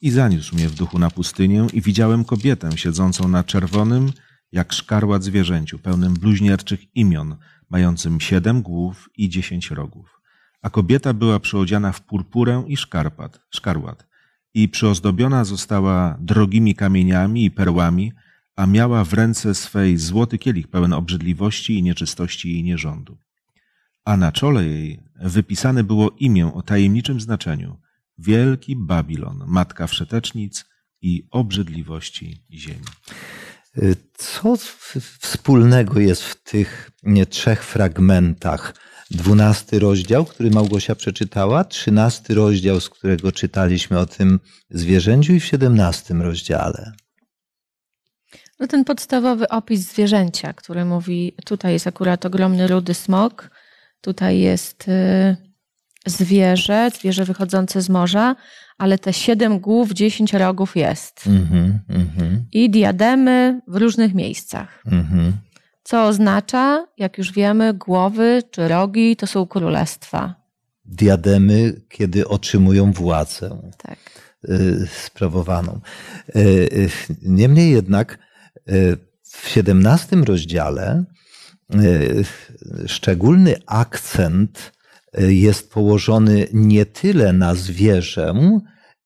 I 0.00 0.10
zaniósł 0.10 0.54
mnie 0.54 0.68
w 0.68 0.74
duchu 0.74 0.98
na 0.98 1.10
pustynię 1.10 1.66
i 1.72 1.80
widziałem 1.80 2.24
kobietę 2.24 2.78
siedzącą 2.78 3.28
na 3.28 3.44
czerwonym, 3.44 4.12
jak 4.52 4.72
szkarłat 4.72 5.24
zwierzęciu, 5.24 5.78
pełnym 5.78 6.14
bluźnierczych 6.14 6.96
imion, 6.96 7.36
mającym 7.70 8.20
siedem 8.20 8.62
głów 8.62 9.08
i 9.16 9.28
dziesięć 9.28 9.70
rogów. 9.70 10.20
A 10.62 10.70
kobieta 10.70 11.14
była 11.14 11.40
przyodziana 11.40 11.92
w 11.92 12.00
purpurę 12.00 12.64
i 12.66 12.76
szkarpat, 12.76 13.40
szkarłat 13.50 14.09
i 14.54 14.68
przyozdobiona 14.68 15.44
została 15.44 16.16
drogimi 16.20 16.74
kamieniami 16.74 17.44
i 17.44 17.50
perłami, 17.50 18.12
a 18.56 18.66
miała 18.66 19.04
w 19.04 19.12
ręce 19.12 19.54
swej 19.54 19.98
złoty 19.98 20.38
kielich 20.38 20.68
pełen 20.68 20.92
obrzydliwości 20.92 21.78
i 21.78 21.82
nieczystości 21.82 22.58
i 22.58 22.62
nierządu. 22.62 23.18
A 24.04 24.16
na 24.16 24.32
czole 24.32 24.64
jej 24.64 25.00
wypisane 25.22 25.84
było 25.84 26.10
imię 26.10 26.54
o 26.54 26.62
tajemniczym 26.62 27.20
znaczeniu 27.20 27.76
Wielki 28.18 28.76
Babilon, 28.76 29.44
matka 29.46 29.86
wszetecznic 29.86 30.64
i 31.02 31.26
obrzydliwości 31.30 32.44
ziemi. 32.50 32.84
E, 33.76 33.80
Co 34.14 34.56
wspólnego 35.20 36.00
jest 36.00 36.22
w 36.22 36.42
tych 36.42 36.90
trzech 37.28 37.64
fragmentach? 37.64 38.74
Dwunasty 39.10 39.78
rozdział, 39.78 40.24
który 40.24 40.50
Małgosia 40.50 40.94
przeczytała, 40.94 41.64
trzynasty 41.64 42.34
rozdział, 42.34 42.80
z 42.80 42.88
którego 42.88 43.32
czytaliśmy 43.32 43.98
o 43.98 44.06
tym 44.06 44.40
zwierzęciu 44.70 45.32
i 45.32 45.40
w 45.40 45.44
siedemnastym 45.44 46.22
rozdziale. 46.22 46.92
No 48.60 48.66
ten 48.66 48.84
podstawowy 48.84 49.48
opis 49.48 49.80
zwierzęcia, 49.80 50.52
który 50.52 50.84
mówi, 50.84 51.34
tutaj 51.44 51.72
jest 51.72 51.86
akurat 51.86 52.26
ogromny 52.26 52.66
rudy 52.66 52.94
smok, 52.94 53.50
tutaj 54.00 54.40
jest 54.40 54.88
y, 54.88 55.36
zwierzę, 56.06 56.90
zwierzę 56.98 57.24
wychodzące 57.24 57.82
z 57.82 57.88
morza, 57.88 58.36
ale 58.78 58.98
te 58.98 59.12
siedem 59.12 59.60
głów, 59.60 59.92
dziesięć 59.92 60.32
rogów 60.32 60.76
jest. 60.76 61.26
Mhm, 61.26 61.78
mhm, 61.88 62.44
I 62.52 62.70
diademy 62.70 63.60
w 63.68 63.76
różnych 63.76 64.14
miejscach. 64.14 64.82
mhm. 64.86 65.32
Co 65.90 66.06
oznacza, 66.06 66.86
jak 66.98 67.18
już 67.18 67.32
wiemy, 67.32 67.74
głowy 67.74 68.42
czy 68.50 68.68
rogi 68.68 69.16
to 69.16 69.26
są 69.26 69.46
królestwa. 69.46 70.34
Diademy, 70.84 71.80
kiedy 71.88 72.28
otrzymują 72.28 72.92
władzę. 72.92 73.72
Tak. 73.78 73.98
y, 74.48 74.88
sprawowaną. 75.04 75.80
Y, 76.36 76.40
y, 76.40 76.90
Niemniej 77.22 77.72
jednak 77.72 78.18
w 79.22 79.48
siedemnastym 79.48 80.24
rozdziale 80.24 81.04
szczególny 82.86 83.54
akcent 83.66 84.72
jest 85.18 85.72
położony 85.72 86.46
nie 86.52 86.86
tyle 86.86 87.32
na 87.32 87.54
zwierzę, 87.54 88.34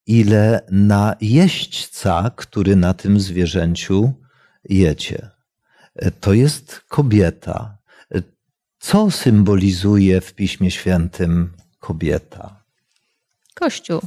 ile 0.07 0.61
na 0.70 1.16
jeźdźca, 1.20 2.31
który 2.37 2.77
na 2.77 2.94
tym 2.94 3.20
zwierzęciu 3.20 4.12
jedzie. 4.64 5.34
To 6.21 6.33
jest 6.33 6.81
kobieta. 6.89 7.79
Co 8.79 9.11
symbolizuje 9.11 10.21
w 10.21 10.35
Piśmie 10.35 10.71
Świętym 10.71 11.53
kobieta? 11.81 12.65
Kościół. 13.55 14.01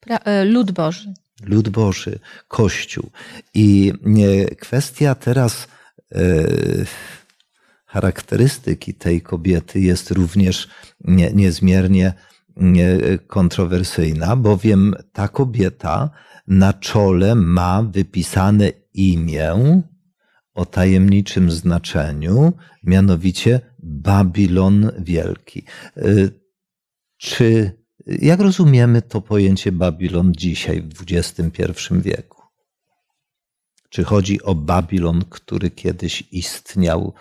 Pra, 0.00 0.16
e, 0.16 0.44
lud 0.44 0.72
Boży. 0.72 1.14
lud 1.42 1.68
Boży, 1.68 2.18
Kościół. 2.48 3.10
I 3.54 3.92
e, 4.50 4.54
kwestia 4.54 5.14
teraz 5.14 5.68
e, 6.14 6.18
charakterystyki 7.86 8.94
tej 8.94 9.22
kobiety 9.22 9.80
jest 9.80 10.10
również 10.10 10.68
nie, 11.00 11.32
niezmiernie 11.32 12.12
kontrowersyjna, 13.26 14.36
bowiem 14.36 14.94
ta 15.12 15.28
kobieta 15.28 16.10
na 16.46 16.72
czole 16.72 17.34
ma 17.34 17.82
wypisane 17.82 18.72
imię 18.94 19.82
o 20.54 20.66
tajemniczym 20.66 21.50
znaczeniu, 21.50 22.52
mianowicie 22.82 23.60
Babilon 23.82 24.90
Wielki. 24.98 25.64
Y, 25.96 26.40
czy 27.16 27.72
jak 28.06 28.40
rozumiemy 28.40 29.02
to 29.02 29.20
pojęcie 29.20 29.72
Babilon 29.72 30.32
dzisiaj 30.36 30.82
w 30.82 31.04
XXI 31.12 31.72
wieku? 31.90 32.42
Czy 33.88 34.04
chodzi 34.04 34.42
o 34.42 34.54
Babilon, 34.54 35.24
który 35.30 35.70
kiedyś 35.70 36.24
istniał 36.32 37.14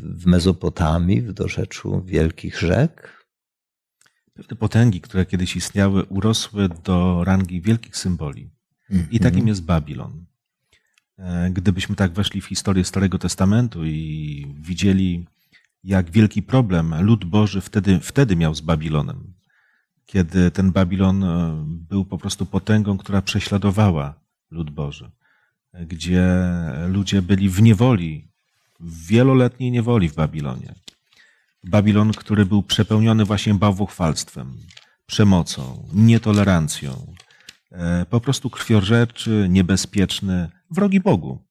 w 0.00 0.26
Mezopotamii, 0.26 1.22
w 1.22 1.32
dorzeczu 1.32 2.02
wielkich 2.04 2.58
rzek? 2.58 3.24
Pewne 4.34 4.56
potęgi, 4.56 5.00
które 5.00 5.26
kiedyś 5.26 5.56
istniały, 5.56 6.04
urosły 6.04 6.68
do 6.68 7.24
rangi 7.24 7.60
wielkich 7.60 7.96
symboli. 7.96 8.50
I 9.10 9.18
takim 9.18 9.38
mhm. 9.38 9.48
jest 9.48 9.64
Babilon. 9.64 10.27
E, 11.18 11.50
gdybyśmy 11.50 11.96
tak 11.96 12.12
weszli 12.12 12.40
w 12.40 12.46
historię 12.46 12.84
Starego 12.84 13.18
Testamentu 13.18 13.86
i 13.86 14.46
widzieli, 14.60 15.26
jak 15.84 16.10
wielki 16.10 16.42
problem 16.42 16.94
lud 17.00 17.24
Boży 17.24 17.60
wtedy, 17.60 18.00
wtedy 18.00 18.36
miał 18.36 18.54
z 18.54 18.60
Babilonem, 18.60 19.34
kiedy 20.06 20.50
ten 20.50 20.72
Babilon 20.72 21.24
e, 21.24 21.64
był 21.66 22.04
po 22.04 22.18
prostu 22.18 22.46
potęgą, 22.46 22.98
która 22.98 23.22
prześladowała 23.22 24.20
lud 24.50 24.70
Boży, 24.70 25.10
gdzie 25.86 26.26
ludzie 26.88 27.22
byli 27.22 27.48
w 27.48 27.62
niewoli, 27.62 28.28
w 28.80 29.06
wieloletniej 29.06 29.70
niewoli 29.70 30.08
w 30.08 30.14
Babilonie. 30.14 30.74
Babilon, 31.64 32.12
który 32.12 32.46
był 32.46 32.62
przepełniony 32.62 33.24
właśnie 33.24 33.54
bałwochwalstwem, 33.54 34.56
przemocą, 35.06 35.88
nietolerancją, 35.92 36.92
e, 36.92 37.17
po 38.10 38.20
prostu 38.20 38.50
krwiożerczy, 38.50 39.46
niebezpieczny, 39.50 40.50
wrogi 40.70 41.00
Bogu. 41.00 41.44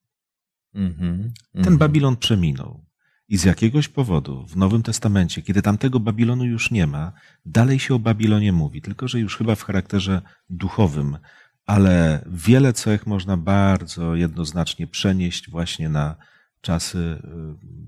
Mm 0.76 0.94
-hmm, 0.94 1.32
Ten 1.54 1.64
mm 1.64 1.76
-hmm. 1.76 1.78
Babilon 1.78 2.18
przeminął. 2.18 2.88
I 3.30 3.38
z 3.38 3.44
jakiegoś 3.44 3.88
powodu 3.88 4.46
w 4.48 4.58
Nowym 4.58 4.84
Testamencie, 4.84 5.42
kiedy 5.42 5.62
tamtego 5.62 6.00
Babilonu 6.00 6.46
już 6.46 6.72
nie 6.72 6.88
ma, 6.88 7.12
dalej 7.46 7.80
się 7.80 7.96
o 7.96 8.00
Babilonie 8.00 8.52
mówi, 8.52 8.82
tylko 8.82 9.08
że 9.08 9.20
już 9.20 9.38
chyba 9.38 9.56
w 9.56 9.64
charakterze 9.64 10.22
duchowym, 10.50 11.18
ale 11.66 12.26
wiele 12.32 12.74
cech 12.74 13.08
można 13.08 13.38
bardzo 13.38 14.16
jednoznacznie 14.16 14.88
przenieść 14.88 15.50
właśnie 15.50 15.90
na 15.90 16.16
czasy 16.62 16.98
y, 16.98 17.20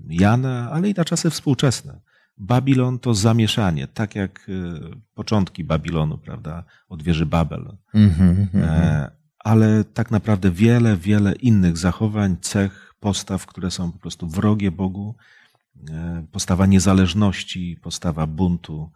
Jana, 0.08 0.70
ale 0.72 0.88
i 0.88 0.94
na 0.94 1.04
czasy 1.04 1.30
współczesne. 1.30 2.00
Babilon 2.40 2.98
to 2.98 3.14
zamieszanie, 3.14 3.86
tak 3.86 4.14
jak 4.14 4.48
y, 4.48 4.80
początki 5.14 5.64
Babilonu, 5.64 6.18
prawda, 6.18 6.64
od 6.88 7.02
wieży 7.02 7.26
Babel. 7.26 7.76
Mm 7.94 8.10
-hmm, 8.10 8.46
ale 9.38 9.84
tak 9.84 10.10
naprawdę 10.10 10.50
wiele, 10.50 10.96
wiele 10.96 11.32
innych 11.32 11.76
zachowań, 11.76 12.36
cech, 12.40 12.94
postaw, 13.00 13.46
które 13.46 13.70
są 13.70 13.92
po 13.92 13.98
prostu 13.98 14.28
wrogie 14.28 14.70
Bogu, 14.70 15.16
e, 15.90 16.26
postawa 16.32 16.66
niezależności, 16.66 17.76
postawa 17.82 18.26
buntu. 18.26 18.90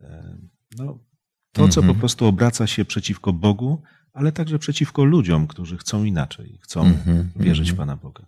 E, 0.00 0.38
no, 0.78 0.98
to, 1.52 1.68
co 1.68 1.80
po 1.80 1.86
mhm. 1.86 1.98
prostu 1.98 2.26
obraca 2.26 2.66
się 2.66 2.84
przeciwko 2.84 3.32
Bogu, 3.32 3.82
ale 4.12 4.32
także 4.32 4.58
przeciwko 4.58 5.04
ludziom, 5.04 5.46
którzy 5.46 5.76
chcą 5.76 6.04
inaczej, 6.04 6.58
chcą 6.62 6.84
mhm, 6.84 7.30
wierzyć 7.36 7.68
w 7.68 7.70
mhm. 7.70 7.88
Pana 7.88 8.02
Boga. 8.02 8.26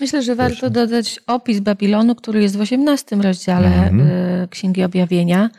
Myślę, 0.00 0.22
że 0.22 0.34
warto 0.34 0.70
dodać 0.70 1.20
opis 1.26 1.60
Babilonu, 1.60 2.14
który 2.14 2.42
jest 2.42 2.56
w 2.56 2.60
18 2.60 3.16
rozdziale 3.16 3.68
e, 3.68 4.48
Księgi 4.50 4.84
Objawienia 4.84 5.50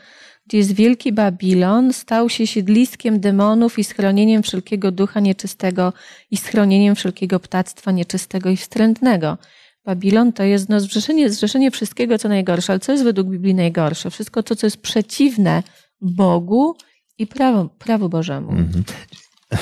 gdzie 0.46 0.58
jest 0.58 0.72
wielki 0.72 1.12
Babilon, 1.12 1.92
stał 1.92 2.28
się 2.28 2.46
siedliskiem 2.46 3.20
demonów 3.20 3.78
i 3.78 3.84
schronieniem 3.84 4.42
wszelkiego 4.42 4.90
ducha 4.90 5.20
nieczystego 5.20 5.92
i 6.30 6.36
schronieniem 6.36 6.94
wszelkiego 6.94 7.40
ptactwa 7.40 7.92
nieczystego 7.92 8.50
i 8.50 8.56
wstrętnego. 8.56 9.38
Babilon 9.84 10.32
to 10.32 10.42
jest 10.42 10.68
no, 10.68 10.80
zrzeszenie, 10.80 11.30
zrzeszenie 11.30 11.70
wszystkiego, 11.70 12.18
co 12.18 12.28
najgorsze. 12.28 12.72
Ale 12.72 12.80
co 12.80 12.92
jest 12.92 13.04
według 13.04 13.28
Biblii 13.28 13.54
najgorsze? 13.54 14.10
Wszystko 14.10 14.42
to, 14.42 14.56
co 14.56 14.66
jest 14.66 14.76
przeciwne 14.76 15.62
Bogu 16.00 16.76
i 17.18 17.26
prawu, 17.26 17.68
prawu 17.68 18.08
Bożemu. 18.08 18.50
Mhm. 18.50 18.84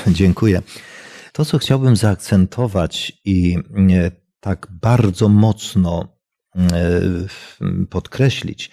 Dziękuję. 0.06 0.62
To, 1.32 1.44
co 1.44 1.58
chciałbym 1.58 1.96
zaakcentować 1.96 3.12
i 3.24 3.58
e, 3.90 4.10
tak 4.40 4.66
bardzo 4.70 5.28
mocno 5.28 6.08
e, 6.56 7.00
podkreślić, 7.90 8.70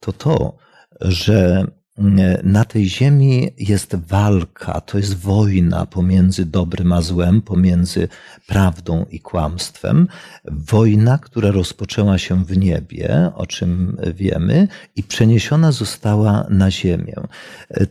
to 0.00 0.12
to, 0.12 0.56
że 1.00 1.66
mm, 1.98 2.36
na 2.42 2.64
tej 2.64 2.88
ziemi 2.88 3.50
jest 3.58 3.94
walka, 3.94 4.80
to 4.80 4.98
jest 4.98 5.16
wojna 5.16 5.86
pomiędzy 5.86 6.44
dobrym 6.44 6.92
a 6.92 7.02
złem, 7.02 7.42
pomiędzy 7.42 8.08
prawdą 8.46 9.06
i 9.10 9.20
kłamstwem. 9.20 10.08
Wojna, 10.44 11.18
która 11.18 11.50
rozpoczęła 11.50 12.18
się 12.18 12.44
w 12.44 12.56
niebie, 12.56 13.30
o 13.34 13.46
czym 13.46 13.96
wiemy, 14.14 14.68
i 14.96 15.02
przeniesiona 15.02 15.72
została 15.72 16.46
na 16.50 16.70
ziemię. 16.70 17.14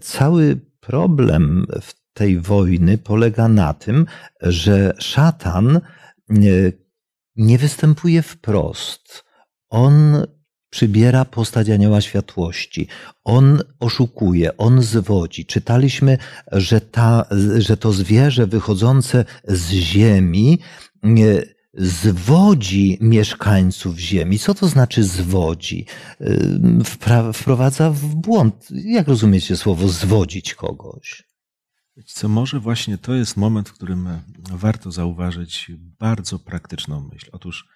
Cały 0.01 0.59
problem 0.79 1.67
w 1.81 2.04
tej 2.15 2.39
wojny 2.39 2.97
polega 2.97 3.47
na 3.47 3.73
tym, 3.73 4.05
że 4.41 4.93
szatan 4.99 5.81
nie 7.35 7.57
występuje 7.57 8.21
wprost. 8.21 9.23
On 9.69 10.25
przybiera 10.69 11.25
postać 11.25 11.69
anioła 11.69 12.01
światłości. 12.01 12.87
On 13.23 13.61
oszukuje, 13.79 14.57
on 14.57 14.81
zwodzi. 14.81 15.45
Czytaliśmy, 15.45 16.17
że, 16.51 16.81
ta, 16.81 17.25
że 17.57 17.77
to 17.77 17.91
zwierzę 17.91 18.47
wychodzące 18.47 19.25
z 19.47 19.69
ziemi 19.71 20.59
zwodzi 21.73 22.97
mieszkańców 23.01 23.99
ziemi. 23.99 24.39
Co 24.39 24.53
to 24.53 24.67
znaczy 24.67 25.03
zwodzi? 25.03 25.85
Wprowadza 27.33 27.91
w 27.91 28.15
błąd. 28.15 28.67
Jak 28.71 29.07
rozumiecie 29.07 29.57
słowo 29.57 29.87
zwodzić 29.87 30.53
kogoś? 30.53 31.34
Co 32.05 32.27
może 32.27 32.59
właśnie 32.59 32.97
to 32.97 33.13
jest 33.13 33.37
moment, 33.37 33.69
w 33.69 33.73
którym 33.73 34.09
warto 34.51 34.91
zauważyć 34.91 35.71
bardzo 35.99 36.39
praktyczną 36.39 37.09
myśl. 37.13 37.29
Otóż 37.31 37.67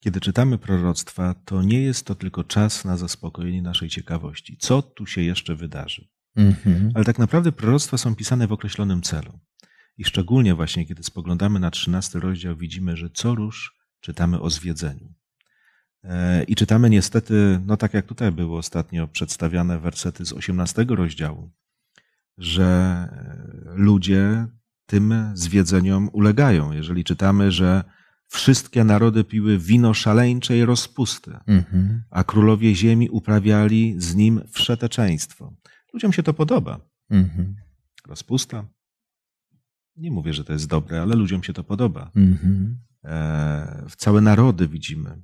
kiedy 0.00 0.20
czytamy 0.20 0.58
proroctwa, 0.58 1.34
to 1.44 1.62
nie 1.62 1.82
jest 1.82 2.06
to 2.06 2.14
tylko 2.14 2.44
czas 2.44 2.84
na 2.84 2.96
zaspokojenie 2.96 3.62
naszej 3.62 3.88
ciekawości. 3.88 4.56
Co 4.60 4.82
tu 4.82 5.06
się 5.06 5.22
jeszcze 5.22 5.54
wydarzy? 5.54 6.08
Mhm. 6.36 6.92
Ale 6.94 7.04
tak 7.04 7.18
naprawdę 7.18 7.52
proroctwa 7.52 7.98
są 7.98 8.14
pisane 8.14 8.46
w 8.46 8.52
określonym 8.52 9.02
celu. 9.02 9.40
I 9.98 10.04
szczególnie 10.04 10.54
właśnie, 10.54 10.86
kiedy 10.86 11.02
spoglądamy 11.02 11.60
na 11.60 11.70
trzynasty 11.70 12.20
rozdział, 12.20 12.56
widzimy, 12.56 12.96
że 12.96 13.10
co 13.10 13.34
róż 13.34 13.76
czytamy 14.00 14.40
o 14.40 14.50
zwiedzeniu. 14.50 15.14
E, 16.04 16.44
I 16.44 16.54
czytamy 16.54 16.90
niestety, 16.90 17.60
no 17.66 17.76
tak 17.76 17.94
jak 17.94 18.06
tutaj 18.06 18.32
były 18.32 18.58
ostatnio 18.58 19.08
przedstawiane 19.08 19.80
wersety 19.80 20.24
z 20.24 20.32
osiemnastego 20.32 20.96
rozdziału, 20.96 21.52
że 22.38 23.08
ludzie 23.74 24.46
tym 24.86 25.14
zwiedzeniom 25.34 26.08
ulegają. 26.12 26.72
Jeżeli 26.72 27.04
czytamy, 27.04 27.52
że 27.52 27.84
Wszystkie 28.28 28.84
narody 28.84 29.24
piły 29.24 29.58
wino 29.58 29.94
szaleńczej 29.94 30.64
rozpusty, 30.64 31.36
mhm. 31.46 32.02
a 32.10 32.24
królowie 32.24 32.74
ziemi 32.74 33.10
uprawiali 33.10 33.94
z 33.98 34.14
nim 34.14 34.40
wszeteczeństwo. 34.50 35.56
Ludziom 35.92 36.12
się 36.12 36.22
to 36.22 36.34
podoba. 36.34 36.80
Mhm. 37.10 37.56
Rozpusta. 38.06 38.68
Nie 39.96 40.10
mówię, 40.10 40.32
że 40.32 40.44
to 40.44 40.52
jest 40.52 40.66
dobre, 40.66 41.02
ale 41.02 41.16
ludziom 41.16 41.42
się 41.42 41.52
to 41.52 41.64
podoba. 41.64 42.10
Mhm. 42.16 42.78
E, 43.04 43.86
całe 43.96 44.20
narody 44.20 44.68
widzimy. 44.68 45.22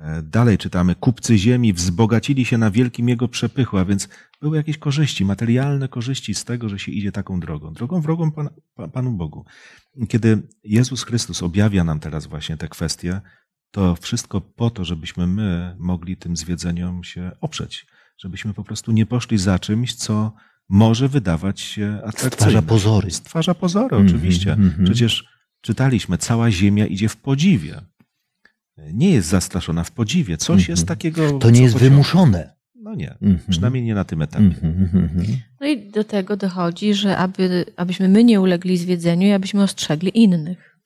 E, 0.00 0.22
dalej 0.22 0.58
czytamy, 0.58 0.94
kupcy 0.94 1.38
ziemi 1.38 1.72
wzbogacili 1.72 2.44
się 2.44 2.58
na 2.58 2.70
wielkim 2.70 3.08
jego 3.08 3.28
przepychu, 3.28 3.78
a 3.78 3.84
więc 3.84 4.08
były 4.40 4.56
jakieś 4.56 4.78
korzyści, 4.78 5.24
materialne 5.24 5.88
korzyści 5.88 6.34
z 6.34 6.44
tego, 6.44 6.68
że 6.68 6.78
się 6.78 6.92
idzie 6.92 7.12
taką 7.12 7.40
drogą, 7.40 7.72
drogą 7.72 8.00
wrogą 8.00 8.32
Pan, 8.32 8.48
Panu 8.92 9.12
Bogu. 9.12 9.44
Kiedy 10.08 10.42
Jezus 10.64 11.02
Chrystus 11.02 11.42
objawia 11.42 11.84
nam 11.84 12.00
teraz 12.00 12.26
właśnie 12.26 12.56
te 12.56 12.68
kwestie, 12.68 13.20
to 13.70 13.96
wszystko 13.96 14.40
po 14.40 14.70
to, 14.70 14.84
żebyśmy 14.84 15.26
my 15.26 15.76
mogli 15.78 16.16
tym 16.16 16.36
zwiedzeniom 16.36 17.04
się 17.04 17.30
oprzeć, 17.40 17.86
żebyśmy 18.18 18.54
po 18.54 18.64
prostu 18.64 18.92
nie 18.92 19.06
poszli 19.06 19.38
za 19.38 19.58
czymś, 19.58 19.94
co 19.94 20.32
może 20.68 21.08
wydawać 21.08 21.60
się 21.60 22.00
atrakcyjne. 22.04 22.30
Stwarza 22.30 22.62
pozory. 22.62 23.10
Stwarza 23.10 23.54
pozory, 23.54 23.96
mm 23.96 24.06
-hmm, 24.06 24.10
oczywiście. 24.10 24.52
Mm 24.52 24.70
-hmm. 24.70 24.84
Przecież 24.84 25.24
czytaliśmy, 25.60 26.18
cała 26.18 26.50
ziemia 26.50 26.86
idzie 26.86 27.08
w 27.08 27.16
podziwie 27.16 27.89
nie 28.78 29.10
jest 29.10 29.28
zastraszona 29.28 29.84
w 29.84 29.92
podziwie. 29.92 30.36
Coś 30.36 30.56
mm 30.56 30.66
-hmm. 30.66 30.70
jest 30.70 30.86
takiego. 30.86 31.38
To 31.38 31.50
nie 31.50 31.62
jest 31.62 31.74
pociąga. 31.74 31.90
wymuszone. 31.90 32.60
No 32.82 32.94
nie, 32.94 33.14
mm 33.22 33.36
-hmm. 33.36 33.50
przynajmniej 33.50 33.84
nie 33.84 33.94
na 33.94 34.04
tym 34.04 34.22
etapie. 34.22 34.54
Mm 34.62 34.88
-hmm. 34.88 35.36
No 35.60 35.66
i 35.66 35.90
do 35.90 36.04
tego 36.04 36.36
dochodzi, 36.36 36.94
że 36.94 37.16
aby, 37.16 37.64
abyśmy 37.76 38.08
my 38.08 38.24
nie 38.24 38.40
ulegli 38.40 38.78
zwiedzeniu 38.78 39.28
i 39.28 39.32
abyśmy 39.32 39.62
ostrzegli 39.62 40.22
innych. 40.22 40.78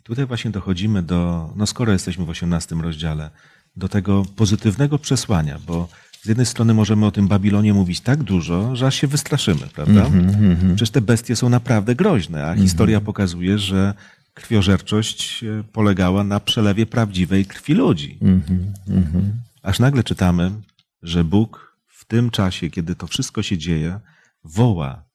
I 0.00 0.02
tutaj 0.02 0.26
właśnie 0.26 0.50
dochodzimy 0.50 1.02
do, 1.02 1.52
no 1.56 1.66
skoro 1.66 1.92
jesteśmy 1.92 2.24
w 2.24 2.30
18 2.30 2.74
rozdziale, 2.74 3.30
do 3.76 3.88
tego 3.88 4.24
pozytywnego 4.36 4.98
przesłania, 4.98 5.58
bo 5.66 5.88
z 6.22 6.26
jednej 6.26 6.46
strony 6.46 6.74
możemy 6.74 7.06
o 7.06 7.10
tym 7.10 7.28
Babilonie 7.28 7.74
mówić 7.74 8.00
tak 8.00 8.22
dużo, 8.22 8.76
że 8.76 8.86
aż 8.86 8.94
się 8.94 9.06
wystraszymy, 9.06 9.66
prawda? 9.74 10.06
Mhm, 10.06 10.28
mhm. 10.28 10.76
Przecież 10.76 10.90
te 10.90 11.00
bestie 11.00 11.36
są 11.36 11.48
naprawdę 11.48 11.94
groźne, 11.94 12.46
a 12.46 12.54
historia 12.54 13.00
pokazuje, 13.00 13.58
że 13.58 13.94
krwiożerczość 14.34 15.44
e, 15.44 15.64
polegała 15.72 16.24
na 16.24 16.40
przelewie 16.40 16.86
prawdziwej 16.86 17.46
krwi 17.46 17.74
ludzi. 17.74 18.18
Mhm, 18.20 18.72
mhm. 18.88 19.32
Aż 19.62 19.78
nagle 19.78 20.04
czytamy, 20.04 20.50
że 21.02 21.24
Bóg 21.24 21.76
w 21.86 22.04
tym 22.04 22.30
czasie, 22.30 22.70
kiedy 22.70 22.94
to 22.94 23.06
wszystko 23.06 23.42
się 23.42 23.58
dzieje, 23.58 24.00
woła 24.44 25.12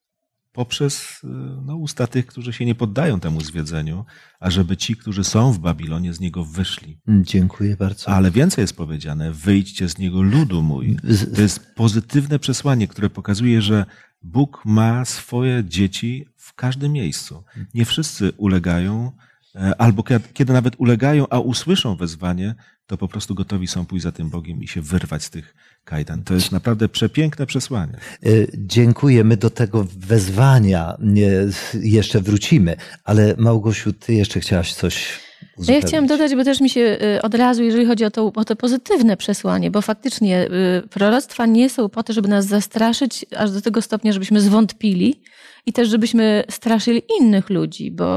poprzez 0.58 1.20
e, 1.24 1.28
no, 1.64 1.76
usta 1.76 2.06
tych, 2.06 2.26
którzy 2.26 2.52
się 2.52 2.64
nie 2.64 2.74
poddają 2.74 3.20
temu 3.20 3.40
zwiedzeniu, 3.40 4.04
ażeby 4.40 4.76
ci, 4.76 4.96
którzy 4.96 5.24
są 5.24 5.52
w 5.52 5.58
Babilonie, 5.58 6.14
z 6.14 6.20
niego 6.20 6.44
wyszli. 6.44 6.98
Dziękuję 7.08 7.76
bardzo. 7.76 8.08
Ale 8.08 8.30
więcej 8.30 8.62
jest 8.62 8.76
powiedziane, 8.76 9.32
wyjdźcie 9.32 9.88
z 9.88 9.98
niego 9.98 10.22
ludu 10.22 10.62
mój. 10.62 10.96
To 11.34 11.42
jest 11.42 11.74
pozytywne 11.74 12.38
przesłanie, 12.38 12.88
które 12.88 13.10
pokazuje, 13.10 13.62
że 13.62 13.86
Bóg 14.22 14.62
ma 14.64 15.04
swoje 15.04 15.64
dzieci 15.64 16.26
w 16.36 16.54
każdym 16.54 16.92
miejscu. 16.92 17.44
Nie 17.74 17.84
wszyscy 17.84 18.32
ulegają, 18.36 19.12
e, 19.54 19.80
albo 19.80 20.02
kie- 20.02 20.20
kiedy 20.34 20.52
nawet 20.52 20.74
ulegają, 20.78 21.26
a 21.30 21.38
usłyszą 21.40 21.96
wezwanie, 21.96 22.54
to 22.86 22.96
po 22.96 23.08
prostu 23.08 23.34
gotowi 23.34 23.66
są 23.66 23.86
pójść 23.86 24.02
za 24.02 24.12
tym 24.12 24.30
Bogiem 24.30 24.62
i 24.62 24.68
się 24.68 24.82
wyrwać 24.82 25.22
z 25.24 25.30
tych 25.30 25.54
kajdan. 25.84 26.22
To 26.24 26.34
jest 26.34 26.52
naprawdę 26.52 26.88
przepiękne 26.88 27.46
przesłanie. 27.46 27.92
E, 27.92 28.28
Dziękuję. 28.54 29.24
My 29.24 29.36
do 29.36 29.50
tego 29.50 29.86
wezwania 29.96 30.96
jeszcze 31.80 32.20
wrócimy, 32.20 32.76
ale 33.04 33.34
Małgosiu, 33.38 33.92
ty 33.92 34.14
jeszcze 34.14 34.40
chciałaś 34.40 34.74
coś 34.74 35.20
No 35.58 35.64
Ja 35.64 35.64
uzupełnić. 35.64 35.86
chciałam 35.86 36.06
dodać, 36.06 36.34
bo 36.34 36.44
też 36.44 36.60
mi 36.60 36.70
się 36.70 36.98
y, 37.16 37.22
od 37.22 37.34
razu, 37.34 37.62
jeżeli 37.62 37.86
chodzi 37.86 38.04
o 38.04 38.10
to, 38.10 38.32
o 38.34 38.44
to 38.44 38.56
pozytywne 38.56 39.16
przesłanie, 39.16 39.70
bo 39.70 39.82
faktycznie 39.82 40.46
y, 40.84 40.88
proroctwa 40.88 41.46
nie 41.46 41.70
są 41.70 41.88
po 41.88 42.02
to, 42.02 42.12
żeby 42.12 42.28
nas 42.28 42.46
zastraszyć 42.46 43.26
aż 43.36 43.50
do 43.50 43.60
tego 43.62 43.82
stopnia, 43.82 44.12
żebyśmy 44.12 44.40
zwątpili 44.40 45.22
i 45.66 45.72
też 45.72 45.88
żebyśmy 45.88 46.44
straszyli 46.50 47.02
innych 47.20 47.50
ludzi, 47.50 47.90
bo 47.90 48.16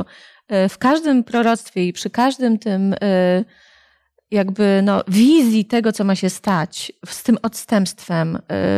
y, 0.66 0.70
w 0.70 0.78
każdym 0.78 1.24
proroctwie 1.24 1.88
i 1.88 1.94
przy 1.94 2.10
każdym 2.10 2.58
tym 2.60 2.96
jakby 4.32 4.82
no, 4.84 5.04
wizji 5.08 5.66
tego, 5.66 5.92
co 5.92 6.04
ma 6.04 6.16
się 6.16 6.30
stać, 6.30 6.92
z 7.06 7.24
tym 7.24 7.38
odstępstwem, 7.42 8.36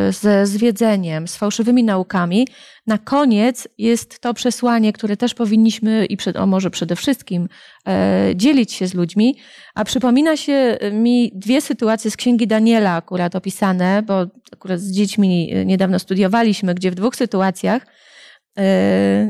y, 0.10 0.12
ze 0.12 0.46
zwiedzeniem, 0.46 1.28
z 1.28 1.36
fałszywymi 1.36 1.84
naukami, 1.84 2.48
na 2.88 2.98
koniec 2.98 3.68
jest 3.78 4.20
to 4.20 4.34
przesłanie, 4.34 4.94
które 4.94 5.18
też 5.18 5.34
powinniśmy 5.34 6.06
i 6.06 6.18
przed, 6.18 6.38
o 6.38 6.46
może 6.46 6.70
przede 6.70 6.96
wszystkim 6.96 7.48
e, 7.88 8.32
dzielić 8.36 8.74
się 8.74 8.88
z 8.88 8.94
ludźmi. 8.94 9.38
A 9.76 9.84
przypomina 9.84 10.38
się 10.38 10.78
mi 10.92 11.32
dwie 11.36 11.62
sytuacje 11.62 12.12
z 12.12 12.18
księgi 12.18 12.48
Daniela 12.48 12.96
akurat 12.96 13.36
opisane, 13.36 14.04
bo 14.08 14.26
akurat 14.54 14.80
z 14.80 14.92
dziećmi 14.92 15.54
niedawno 15.66 16.00
studiowaliśmy, 16.00 16.76
gdzie 16.76 16.92
w 16.92 16.96
dwóch 16.96 17.16
sytuacjach 17.16 17.86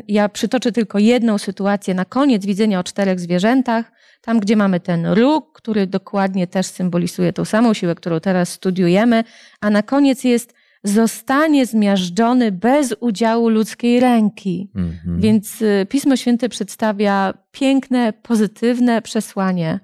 ja 0.07 0.29
przytoczę 0.29 0.71
tylko 0.71 0.99
jedną 0.99 1.37
sytuację 1.37 1.93
na 1.93 2.05
koniec 2.05 2.45
widzenia 2.45 2.79
o 2.79 2.83
czterech 2.83 3.19
zwierzętach. 3.19 3.91
Tam, 4.21 4.39
gdzie 4.39 4.55
mamy 4.55 4.79
ten 4.79 5.05
róg, 5.05 5.51
który 5.53 5.87
dokładnie 5.87 6.47
też 6.47 6.65
symbolizuje 6.65 7.33
tą 7.33 7.45
samą 7.45 7.73
siłę, 7.73 7.95
którą 7.95 8.19
teraz 8.19 8.49
studiujemy, 8.49 9.23
a 9.61 9.69
na 9.69 9.83
koniec 9.83 10.23
jest 10.23 10.53
zostanie 10.83 11.65
zmiażdżony 11.65 12.51
bez 12.51 12.95
udziału 12.99 13.49
ludzkiej 13.49 13.99
ręki. 13.99 14.71
Mhm. 14.75 15.21
Więc 15.21 15.61
y, 15.61 15.85
Pismo 15.89 16.15
Święte 16.15 16.49
przedstawia 16.49 17.33
piękne, 17.51 18.13
pozytywne 18.13 19.01
przesłanie, 19.01 19.79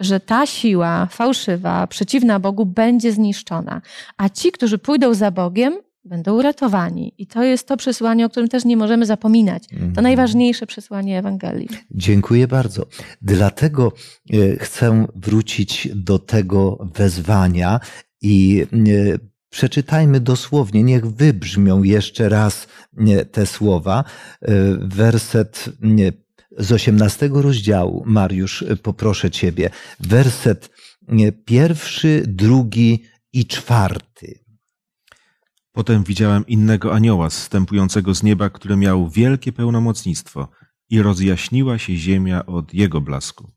że 0.00 0.20
ta 0.20 0.46
siła 0.46 1.06
fałszywa, 1.06 1.86
przeciwna 1.86 2.40
Bogu, 2.40 2.66
będzie 2.66 3.12
zniszczona, 3.12 3.80
a 4.16 4.28
ci, 4.28 4.52
którzy 4.52 4.78
pójdą 4.78 5.14
za 5.14 5.30
Bogiem, 5.30 5.78
będą 6.08 6.34
uratowani. 6.38 7.12
I 7.18 7.26
to 7.26 7.42
jest 7.42 7.68
to 7.68 7.76
przesłanie, 7.76 8.26
o 8.26 8.28
którym 8.28 8.48
też 8.48 8.64
nie 8.64 8.76
możemy 8.76 9.06
zapominać. 9.06 9.66
To 9.68 9.74
Mhm. 9.76 10.02
najważniejsze 10.02 10.66
przesłanie 10.66 11.18
Ewangelii. 11.18 11.68
Dziękuję 11.90 12.48
bardzo. 12.48 12.86
Dlatego 13.22 13.92
e, 14.32 14.56
chcę 14.56 15.06
wrócić 15.14 15.88
do 15.94 16.18
tego 16.18 16.78
wezwania 16.94 17.80
i 18.22 18.66
e, 18.72 19.18
przeczytajmy 19.50 20.20
dosłownie, 20.20 20.82
niech 20.82 21.06
wybrzmią 21.06 21.82
jeszcze 21.82 22.28
raz 22.28 22.66
e, 22.98 23.24
te 23.24 23.46
słowa. 23.46 24.04
Werset 24.80 25.64
z 26.58 26.72
18 26.72 27.30
rozdziału, 27.32 28.02
Mariusz, 28.06 28.64
poproszę 28.82 29.30
Ciebie. 29.30 29.70
Werset 30.00 30.70
pierwszy, 31.44 32.22
drugi 32.26 33.02
i 33.32 33.46
czwarty. 33.46 34.38
Potem 35.78 36.04
widziałem 36.04 36.46
innego 36.46 36.94
anioła 36.94 37.30
zstępującego 37.30 38.14
z 38.14 38.22
nieba, 38.22 38.50
który 38.50 38.76
miał 38.76 39.08
wielkie 39.08 39.52
pełnomocnictwo 39.52 40.48
i 40.90 41.02
rozjaśniła 41.02 41.78
się 41.78 41.96
ziemia 41.96 42.46
od 42.46 42.74
jego 42.74 43.00
blasku. 43.00 43.50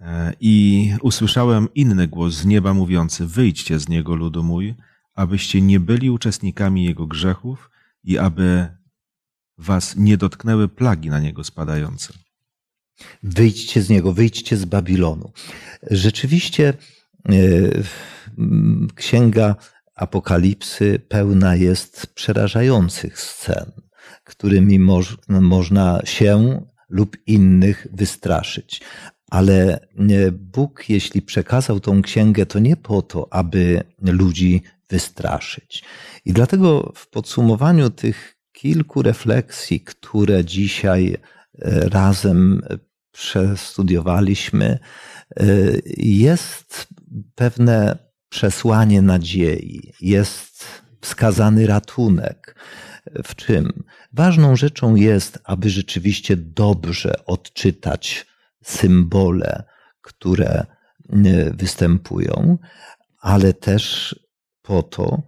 E, 0.00 0.32
I 0.40 0.92
usłyszałem 1.02 1.68
inny 1.74 2.08
głos 2.08 2.34
z 2.34 2.46
nieba 2.46 2.74
mówiący: 2.74 3.26
Wyjdźcie 3.26 3.78
z 3.78 3.88
niego, 3.88 4.14
ludu 4.14 4.42
mój, 4.42 4.74
abyście 5.14 5.60
nie 5.60 5.80
byli 5.80 6.10
uczestnikami 6.10 6.84
jego 6.84 7.06
grzechów 7.06 7.70
i 8.04 8.18
aby 8.18 8.68
was 9.58 9.96
nie 9.96 10.16
dotknęły 10.16 10.68
plagi 10.68 11.08
na 11.08 11.20
niego 11.20 11.44
spadające. 11.44 12.12
Wyjdźcie 13.22 13.82
z 13.82 13.88
niego, 13.88 14.12
wyjdźcie 14.12 14.56
z 14.56 14.64
Babilonu. 14.64 15.32
Rzeczywiście 15.90 16.74
e, 17.28 17.32
księga 18.94 19.56
Apokalipsy 19.96 20.98
pełna 21.08 21.56
jest 21.56 22.06
przerażających 22.06 23.20
scen, 23.20 23.72
którymi 24.24 24.78
moż, 24.78 25.16
można 25.28 26.00
się 26.04 26.60
lub 26.88 27.16
innych 27.26 27.86
wystraszyć. 27.92 28.80
Ale 29.30 29.80
e, 29.80 30.32
Bóg, 30.32 30.84
jeśli 30.88 31.22
przekazał 31.22 31.80
tą 31.80 32.02
księgę, 32.02 32.46
to 32.46 32.58
nie 32.58 32.76
po 32.76 33.02
to, 33.02 33.32
aby 33.32 33.82
ludzi 34.02 34.62
wystraszyć. 34.88 35.84
I 36.24 36.32
dlatego 36.32 36.92
w 36.94 37.10
podsumowaniu 37.10 37.90
tych 37.90 38.36
kilku 38.52 39.02
refleksji, 39.02 39.80
które 39.80 40.44
dzisiaj 40.44 41.16
e, 41.58 41.88
razem 41.88 42.62
przestudiowaliśmy, 43.16 44.78
y, 45.40 45.82
jest 45.96 46.88
pewne 47.34 48.05
przesłanie 48.28 49.02
nadziei, 49.02 49.92
jest 50.00 50.64
wskazany 51.00 51.66
ratunek. 51.66 52.56
W 53.24 53.34
czym? 53.34 53.84
Ważną 54.12 54.56
rzeczą 54.56 54.94
jest, 54.94 55.38
aby 55.44 55.70
rzeczywiście 55.70 56.36
dobrze 56.36 57.24
odczytać 57.26 58.26
symbole, 58.64 59.64
które 60.00 60.66
y, 61.26 61.52
występują, 61.54 62.58
ale 63.20 63.52
też 63.52 64.14
po 64.62 64.82
to, 64.82 65.22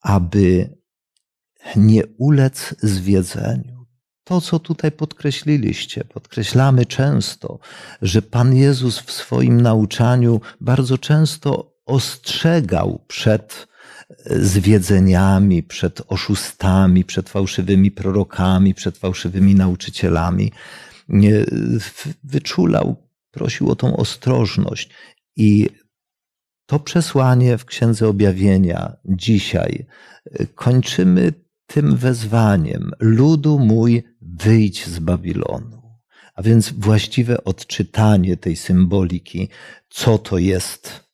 aby 0.00 0.78
nie 1.76 2.02
ulec 2.18 2.74
zwiedzeniu. 2.82 3.86
To, 4.24 4.40
co 4.40 4.58
tutaj 4.58 4.92
podkreśliliście, 4.92 6.04
podkreślamy 6.04 6.86
często, 6.86 7.58
że 8.02 8.22
Pan 8.22 8.56
Jezus 8.56 8.98
w 8.98 9.12
swoim 9.12 9.60
nauczaniu 9.60 10.40
bardzo 10.60 10.98
często 10.98 11.77
ostrzegał 11.88 13.04
przed 13.06 13.68
zwiedzeniami, 14.26 15.62
przed 15.62 16.02
oszustami, 16.08 17.04
przed 17.04 17.28
fałszywymi 17.28 17.90
prorokami, 17.90 18.74
przed 18.74 18.98
fałszywymi 18.98 19.54
nauczycielami. 19.54 20.52
Wyczulał, 22.24 23.08
prosił 23.30 23.70
o 23.70 23.76
tą 23.76 23.96
ostrożność. 23.96 24.90
I 25.36 25.68
to 26.66 26.78
przesłanie 26.78 27.58
w 27.58 27.64
Księdze 27.64 28.08
Objawienia 28.08 28.96
dzisiaj 29.04 29.86
y, 30.40 30.46
kończymy 30.54 31.32
tym 31.66 31.96
wezwaniem: 31.96 32.90
Ludu 33.00 33.58
mój, 33.58 34.02
wyjdź 34.20 34.86
z 34.86 34.98
Babilonu. 34.98 35.82
A 36.34 36.42
więc 36.42 36.72
właściwe 36.72 37.44
odczytanie 37.44 38.36
tej 38.36 38.56
symboliki, 38.56 39.48
co 39.88 40.18
to 40.18 40.38
jest, 40.38 41.07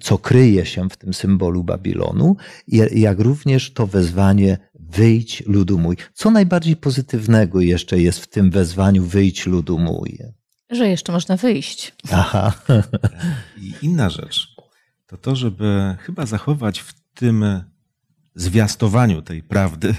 co 0.00 0.18
kryje 0.18 0.66
się 0.66 0.90
w 0.90 0.96
tym 0.96 1.14
symbolu 1.14 1.64
Babilonu, 1.64 2.36
jak 2.94 3.20
również 3.20 3.72
to 3.72 3.86
wezwanie: 3.86 4.58
wyjdź, 4.74 5.42
ludu 5.46 5.78
mój. 5.78 5.96
Co 6.14 6.30
najbardziej 6.30 6.76
pozytywnego 6.76 7.60
jeszcze 7.60 7.98
jest 7.98 8.18
w 8.18 8.26
tym 8.26 8.50
wezwaniu: 8.50 9.02
wyjdź, 9.04 9.46
ludu 9.46 9.78
mój? 9.78 10.18
Że 10.70 10.88
jeszcze 10.88 11.12
można 11.12 11.36
wyjść. 11.36 11.94
Aha. 12.10 12.52
I 13.60 13.74
inna 13.82 14.10
rzecz 14.10 14.54
to 15.06 15.16
to, 15.16 15.36
żeby 15.36 15.96
chyba 16.00 16.26
zachować 16.26 16.80
w 16.80 16.94
tym 17.14 17.44
zwiastowaniu 18.34 19.22
tej 19.22 19.42
prawdy, 19.42 19.94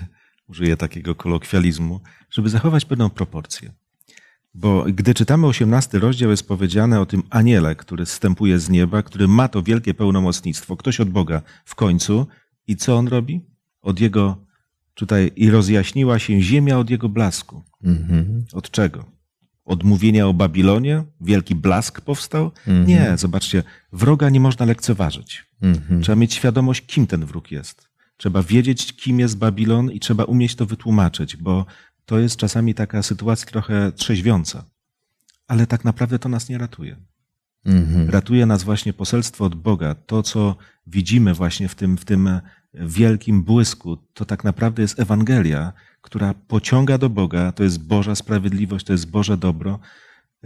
użyję 0.48 0.78
takiego 0.78 1.16
kolokwializmu, 1.16 2.00
żeby 2.30 2.50
zachować 2.50 2.86
pewną 2.86 3.10
proporcję. 3.10 3.72
Bo 4.58 4.86
gdy 4.94 5.14
czytamy 5.14 5.48
18 5.48 6.00
rozdział, 6.00 6.32
jest 6.32 6.48
powiedziane 6.48 7.02
o 7.02 7.06
tym 7.06 7.24
aniele, 7.30 7.76
który 7.76 8.06
zstępuje 8.06 8.60
z 8.60 8.70
nieba, 8.70 9.04
który 9.04 9.28
ma 9.28 9.48
to 9.48 9.64
wielkie 9.64 9.94
pełnomocnictwo, 9.94 10.78
ktoś 10.78 11.00
od 11.00 11.10
Boga 11.10 11.42
w 11.66 11.76
końcu. 11.76 12.28
I 12.68 12.76
co 12.76 12.96
on 12.96 13.08
robi? 13.08 13.42
Od 13.82 14.00
jego, 14.00 14.38
tutaj, 14.94 15.32
i 15.36 15.50
rozjaśniła 15.50 16.20
się 16.20 16.42
ziemia 16.42 16.78
od 16.80 16.90
jego 16.90 17.10
blasku. 17.10 17.64
Mhm. 17.84 18.46
Od 18.54 18.72
czego? 18.72 19.06
Od 19.66 19.84
mówienia 19.84 20.28
o 20.28 20.34
Babilonie? 20.34 21.04
Wielki 21.22 21.56
blask 21.56 22.02
powstał? 22.02 22.52
Mhm. 22.68 22.88
Nie, 22.88 23.14
zobaczcie, 23.18 23.64
wroga 23.94 24.30
nie 24.30 24.40
można 24.40 24.66
lekceważyć. 24.66 25.46
Mhm. 25.62 26.02
Trzeba 26.02 26.16
mieć 26.16 26.34
świadomość, 26.34 26.86
kim 26.86 27.08
ten 27.08 27.26
wróg 27.26 27.52
jest. 27.52 27.90
Trzeba 28.18 28.44
wiedzieć, 28.44 28.94
kim 28.94 29.20
jest 29.20 29.38
Babilon 29.38 29.92
i 29.92 30.00
trzeba 30.00 30.24
umieć 30.24 30.56
to 30.56 30.66
wytłumaczyć, 30.66 31.38
bo 31.38 31.66
to 32.06 32.20
jest 32.20 32.38
czasami 32.38 32.74
taka 32.74 33.04
sytuacja 33.04 33.48
trochę 33.48 33.92
trzeźwiąca. 33.92 34.66
Ale 35.48 35.68
tak 35.68 35.86
naprawdę 35.86 36.20
to 36.20 36.30
nas 36.30 36.50
nie 36.50 36.58
ratuje. 36.58 36.96
Mhm. 37.66 38.10
Ratuje 38.10 38.46
nas 38.46 38.64
właśnie 38.64 38.94
poselstwo 38.94 39.46
od 39.46 39.56
Boga. 39.56 39.96
To, 39.96 40.24
co 40.24 40.56
widzimy 40.88 41.34
właśnie 41.34 41.68
w 41.70 41.76
tym, 41.76 41.98
w 41.98 42.06
tym 42.06 42.42
wielkim 42.74 43.44
błysku, 43.44 43.98
to 44.14 44.26
tak 44.26 44.44
naprawdę 44.44 44.82
jest 44.82 45.00
Ewangelia, 45.00 45.74
która 46.02 46.34
pociąga 46.34 46.98
do 46.98 47.10
Boga. 47.10 47.52
To 47.52 47.64
jest 47.64 47.84
Boża 47.84 48.16
sprawiedliwość, 48.16 48.86
to 48.86 48.94
jest 48.94 49.10
Boże 49.10 49.38
dobro, 49.38 49.80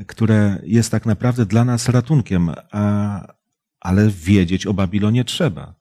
które 0.07 0.61
jest 0.63 0.91
tak 0.91 1.05
naprawdę 1.05 1.45
dla 1.45 1.65
nas 1.65 1.89
ratunkiem, 1.89 2.49
a, 2.71 3.33
ale 3.79 4.09
wiedzieć 4.09 4.67
o 4.67 4.73
Babilonie 4.73 5.25
trzeba. 5.25 5.75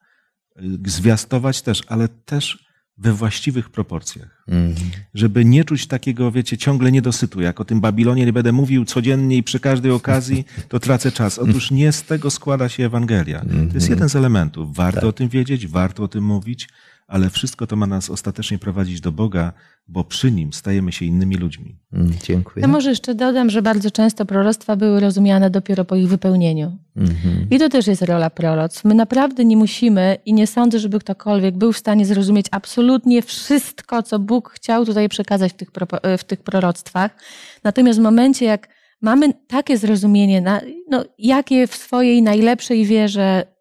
Zwiastować 0.84 1.62
też, 1.62 1.82
ale 1.88 2.08
też 2.08 2.67
właściwych 2.98 3.70
proporcjach. 3.70 4.44
Mhm. 4.48 4.90
Żeby 5.14 5.44
nie 5.44 5.64
czuć 5.64 5.86
takiego, 5.86 6.32
wiecie, 6.32 6.58
ciągle 6.58 6.92
niedosytu. 6.92 7.40
Jak 7.40 7.60
o 7.60 7.64
tym 7.64 7.80
Babilonie 7.80 8.26
nie 8.26 8.32
będę 8.32 8.52
mówił 8.52 8.84
codziennie 8.84 9.36
i 9.36 9.42
przy 9.42 9.60
każdej 9.60 9.92
okazji, 9.92 10.44
to 10.68 10.80
tracę 10.80 11.12
czas. 11.12 11.38
Otóż 11.38 11.70
nie 11.70 11.92
z 11.92 12.02
tego 12.02 12.30
składa 12.30 12.68
się 12.68 12.86
Ewangelia. 12.86 13.40
To 13.68 13.74
jest 13.74 13.90
jeden 13.90 14.08
z 14.08 14.16
elementów. 14.16 14.76
Warto 14.76 15.08
o 15.08 15.12
tym 15.12 15.28
wiedzieć, 15.28 15.66
warto 15.66 16.02
o 16.02 16.08
tym 16.08 16.24
mówić, 16.24 16.68
ale 17.08 17.30
wszystko 17.30 17.66
to 17.66 17.76
ma 17.76 17.86
nas 17.86 18.10
ostatecznie 18.10 18.58
prowadzić 18.58 19.00
do 19.00 19.12
Boga, 19.12 19.52
bo 19.88 20.04
przy 20.04 20.32
Nim 20.32 20.52
stajemy 20.52 20.92
się 20.92 21.04
innymi 21.04 21.36
ludźmi. 21.36 21.78
Mm, 21.92 22.12
Dziękuję. 22.24 22.66
No 22.66 22.72
może 22.72 22.90
jeszcze 22.90 23.14
dodam, 23.14 23.50
że 23.50 23.62
bardzo 23.62 23.90
często 23.90 24.26
proroctwa 24.26 24.76
były 24.76 25.00
rozumiane 25.00 25.50
dopiero 25.50 25.84
po 25.84 25.96
ich 25.96 26.08
wypełnieniu. 26.08 26.78
Mhm. 26.96 27.46
I 27.50 27.58
to 27.58 27.68
też 27.68 27.86
jest 27.86 28.02
rola 28.02 28.30
proroctw. 28.30 28.84
My 28.84 28.94
naprawdę 28.94 29.44
nie 29.44 29.56
musimy 29.56 30.16
i 30.24 30.32
nie 30.32 30.46
sądzę, 30.46 30.78
żeby 30.78 30.98
ktokolwiek 30.98 31.56
był 31.56 31.72
w 31.72 31.78
stanie 31.78 32.06
zrozumieć 32.06 32.46
absolutnie 32.50 33.22
wszystko, 33.22 34.02
co 34.02 34.18
Bóg 34.18 34.50
chciał 34.50 34.86
tutaj 34.86 35.08
przekazać 35.08 35.52
w 35.52 35.56
tych, 35.56 35.72
propo- 35.72 36.18
w 36.18 36.24
tych 36.24 36.42
proroctwach. 36.42 37.16
Natomiast 37.64 37.98
w 37.98 38.02
momencie, 38.02 38.44
jak 38.44 38.68
mamy 39.02 39.32
takie 39.46 39.78
zrozumienie, 39.78 40.40
na, 40.40 40.60
no, 40.90 41.04
jakie 41.18 41.66
w 41.66 41.76
swojej 41.76 42.22
najlepszej 42.22 42.84
wierze 42.84 43.57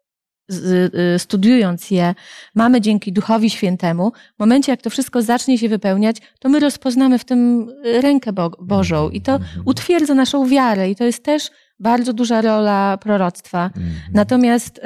studiując 1.18 1.90
je, 1.90 2.14
mamy 2.54 2.80
dzięki 2.80 3.12
Duchowi 3.12 3.50
Świętemu, 3.50 4.12
w 4.36 4.38
momencie, 4.38 4.72
jak 4.72 4.82
to 4.82 4.90
wszystko 4.90 5.22
zacznie 5.22 5.58
się 5.58 5.68
wypełniać, 5.68 6.16
to 6.38 6.48
my 6.48 6.60
rozpoznamy 6.60 7.18
w 7.18 7.24
tym 7.24 7.68
y, 7.86 8.00
rękę 8.00 8.32
Bo- 8.32 8.50
Bożą 8.60 9.10
i 9.10 9.20
to 9.20 9.38
utwierdza 9.64 10.14
naszą 10.14 10.46
wiarę 10.48 10.90
i 10.90 10.96
to 10.96 11.04
jest 11.04 11.24
też 11.24 11.50
bardzo 11.80 12.12
duża 12.12 12.40
rola 12.40 12.96
proroctwa. 12.96 13.64
Mhm. 13.64 13.84
Natomiast 14.14 14.78
y, 14.78 14.82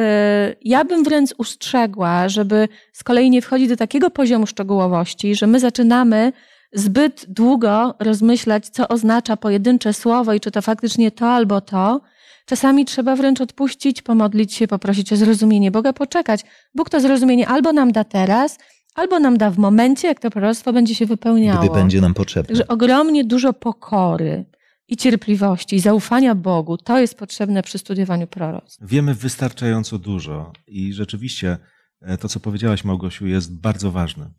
ja 0.63 0.85
bym 0.85 1.05
wręcz 1.05 1.31
ustrzegła, 1.39 2.29
żeby 2.29 2.69
z 2.93 3.05
kolei 3.05 3.31
nie 3.31 3.43
wchodzić 3.43 3.69
do 3.69 3.77
takiego 3.77 4.11
poziomu 4.11 4.47
szczegółowości, 4.47 5.35
że 5.35 5.47
my 5.47 5.61
zaczynamy 5.61 6.33
zbyt 6.73 7.25
długo 7.29 7.95
rozmyślać, 7.99 8.69
co 8.69 8.89
oznacza 8.89 9.37
pojedyncze 9.37 9.93
słowo 9.93 10.33
i 10.33 10.41
czy 10.41 10.51
to 10.51 10.63
faktycznie 10.63 11.11
to 11.11 11.29
albo 11.31 11.61
to. 11.61 12.01
Czasami 12.47 12.85
trzeba 12.85 13.17
wręcz 13.17 13.41
odpuścić, 13.41 14.03
pomodlić 14.03 14.55
się, 14.55 14.69
poprosić 14.69 15.13
o 15.13 15.17
zrozumienie 15.17 15.71
Boga, 15.71 15.93
poczekać. 15.93 16.41
Bóg 16.75 16.91
to 16.91 17.01
zrozumienie 17.01 17.49
albo 17.49 17.73
nam 17.73 17.93
da 17.93 18.05
teraz, 18.05 18.59
albo 18.95 19.21
nam 19.21 19.39
da 19.39 19.51
w 19.51 19.59
momencie, 19.59 20.09
jak 20.09 20.21
to 20.21 20.31
proroctwo 20.31 20.73
będzie 20.73 20.95
się 20.95 21.07
wypełniało. 21.07 21.61
Gdy 21.61 21.75
będzie 21.75 22.01
nam 22.01 22.15
potrzebne. 22.15 22.49
Także 22.49 22.69
ogromnie 22.69 23.25
dużo 23.25 23.53
pokory 23.53 24.45
i 24.89 24.97
cierpliwości 24.97 25.77
i 25.77 25.81
zaufania 25.81 26.35
Bogu, 26.35 26.77
to 26.77 27.01
jest 27.01 27.15
potrzebne 27.15 27.63
przy 27.63 27.79
studiowaniu 27.79 28.27
proroctw. 28.27 28.79
Wiemy 28.83 29.15
wystarczająco 29.15 29.99
dużo 29.99 30.53
i 30.67 30.93
rzeczywiście 30.93 31.59
e, 32.01 32.19
to, 32.19 32.29
co 32.29 32.41
powiedziałaś, 32.41 32.85
Małgosiu, 32.85 33.27
jest 33.27 33.61
bardzo 33.61 33.91
ważne. 33.91 34.31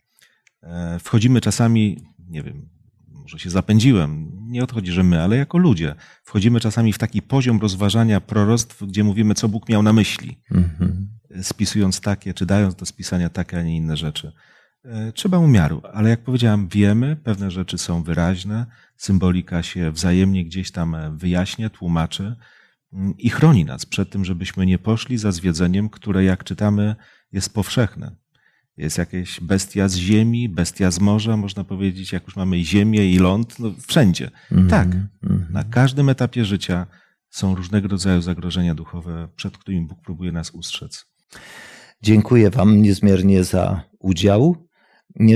E, 0.64 1.00
Wchodzimy 1.00 1.42
czasami, 1.42 2.04
nie 2.30 2.44
wiem, 2.44 2.70
może 3.24 3.40
się 3.40 3.50
zapędziłem, 3.50 4.32
nie 4.48 4.64
odchodzi, 4.64 4.92
że 4.92 5.04
my, 5.04 5.22
ale 5.22 5.38
jako 5.38 5.58
ludzie, 5.58 5.96
wchodzimy 6.24 6.60
czasami 6.60 6.94
w 6.94 6.98
taki 6.98 7.22
poziom 7.22 7.60
rozważania 7.62 8.22
proroctw, 8.22 8.84
gdzie 8.88 9.04
mówimy, 9.04 9.34
co 9.36 9.50
Bóg 9.50 9.70
miał 9.70 9.84
na 9.84 9.94
myśli, 9.94 10.40
Mhm. 10.52 11.08
spisując 11.42 12.02
takie, 12.02 12.34
czy 12.34 12.46
dając 12.46 12.76
do 12.76 12.86
spisania 12.86 13.30
takie, 13.30 13.60
a 13.60 13.62
nie 13.62 13.78
inne 13.78 13.98
rzeczy. 13.98 14.32
E, 14.86 15.12
Trzeba 15.12 15.38
umiaru, 15.38 15.82
ale 15.94 16.10
jak 16.10 16.24
powiedziałem, 16.24 16.68
wiemy, 16.68 17.16
pewne 17.16 17.52
rzeczy 17.52 17.78
są 17.78 18.04
wyraźne, 18.04 18.66
symbolika 18.98 19.64
się 19.64 19.92
wzajemnie 19.92 20.46
gdzieś 20.46 20.72
tam 20.72 20.96
e, 20.96 21.12
wyjaśnia, 21.18 21.70
tłumaczy 21.70 22.36
mm, 22.94 23.18
i 23.18 23.30
chroni 23.30 23.66
nas 23.66 23.86
przed 23.86 24.10
tym, 24.10 24.26
żebyśmy 24.26 24.66
nie 24.66 24.80
poszli 24.80 25.18
za 25.18 25.32
zwiedzeniem, 25.32 25.90
które, 25.90 26.24
jak 26.24 26.44
czytamy, 26.44 26.96
jest 27.32 27.54
powszechne. 27.54 28.16
Jest 28.78 28.98
jakaś 28.98 29.40
bestia 29.40 29.88
z 29.88 29.96
ziemi, 29.96 30.50
bestia 30.50 30.92
z 30.92 31.00
morza, 31.00 31.38
można 31.38 31.64
powiedzieć, 31.64 32.12
jak 32.12 32.24
już 32.24 32.36
mamy 32.36 32.58
i 32.58 32.66
ziemię, 32.66 33.12
i 33.12 33.20
ląd, 33.20 33.60
no 33.60 33.72
wszędzie. 33.88 34.32
Mhm. 34.52 34.70
Tak, 34.70 34.88
Mhm. 35.24 35.54
na 35.54 35.64
każdym 35.64 36.10
etapie 36.10 36.46
życia 36.46 36.88
są 37.30 37.56
różnego 37.56 37.88
rodzaju 37.88 38.22
zagrożenia 38.22 38.76
duchowe, 38.76 39.28
przed 39.36 39.58
którymi 39.58 39.88
Bóg 39.88 40.02
próbuje 40.02 40.32
nas 40.32 40.52
ustrzec. 40.52 41.06
Dziękuję 42.02 42.50
Wam 42.50 42.82
niezmiernie 42.82 43.44
za 43.44 43.84
udział 44.00 44.68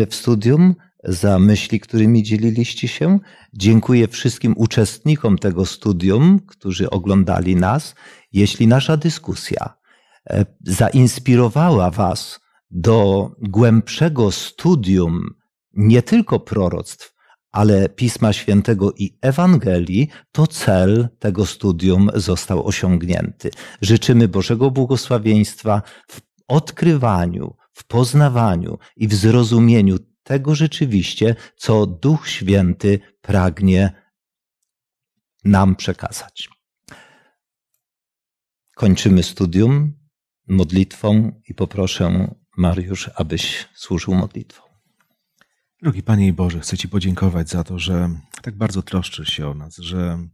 w 0.10 0.16
studium, 0.16 0.76
za 1.04 1.40
myśli, 1.40 1.80
którymi 1.80 2.24
dzieliliście 2.24 2.88
się. 2.88 3.20
Dziękuję 3.54 4.08
wszystkim 4.08 4.54
uczestnikom 4.58 5.38
tego 5.38 5.66
studium, 5.66 6.40
którzy 6.40 6.90
oglądali 6.90 7.56
nas. 7.56 7.96
Jeśli 8.34 8.68
nasza 8.68 8.98
dyskusja 8.98 9.74
e, 10.30 10.46
zainspirowała 10.64 11.92
Was 11.92 12.40
do 12.72 13.32
głębszego 13.42 14.32
studium 14.32 15.30
nie 15.74 16.02
tylko 16.02 16.40
proroctw, 16.40 17.14
ale 17.52 17.90
Pisma 17.90 18.34
Świętego 18.34 18.92
i 18.98 19.18
Ewangelii, 19.22 20.10
to 20.32 20.48
cel 20.48 21.10
tego 21.20 21.46
studium 21.46 22.10
został 22.16 22.68
osiągnięty. 22.68 23.52
Życzymy 23.82 24.28
Bożego 24.28 24.72
błogosławieństwa 24.72 25.82
w 26.08 26.22
odkrywaniu, 26.48 27.56
w 27.74 27.84
poznawaniu 27.84 28.78
i 28.96 29.08
w 29.08 29.14
zrozumieniu 29.14 29.98
tego 30.24 30.56
rzeczywiście, 30.56 31.36
co 31.56 31.86
Duch 31.86 32.28
Święty 32.28 33.00
pragnie 33.22 33.92
nam 35.44 35.76
przekazać. 35.76 36.50
Kończymy 38.76 39.24
studium 39.24 39.94
modlitwą 40.48 41.42
i 41.50 41.54
poproszę 41.54 42.36
Mariusz, 42.58 43.10
abyś 43.16 43.68
służył 43.74 44.16
modlitwą. 44.16 44.64
Drogi 45.82 46.04
Panie 46.04 46.28
i 46.28 46.34
Boże, 46.34 46.60
chcę 46.60 46.78
Ci 46.78 46.90
podziękować 46.90 47.50
za 47.50 47.64
to, 47.64 47.80
że 47.80 48.10
tak 48.42 48.56
bardzo 48.56 48.82
troszczysz 48.82 49.30
się 49.30 49.48
o 49.48 49.54
nas, 49.54 49.78
że 49.78 50.28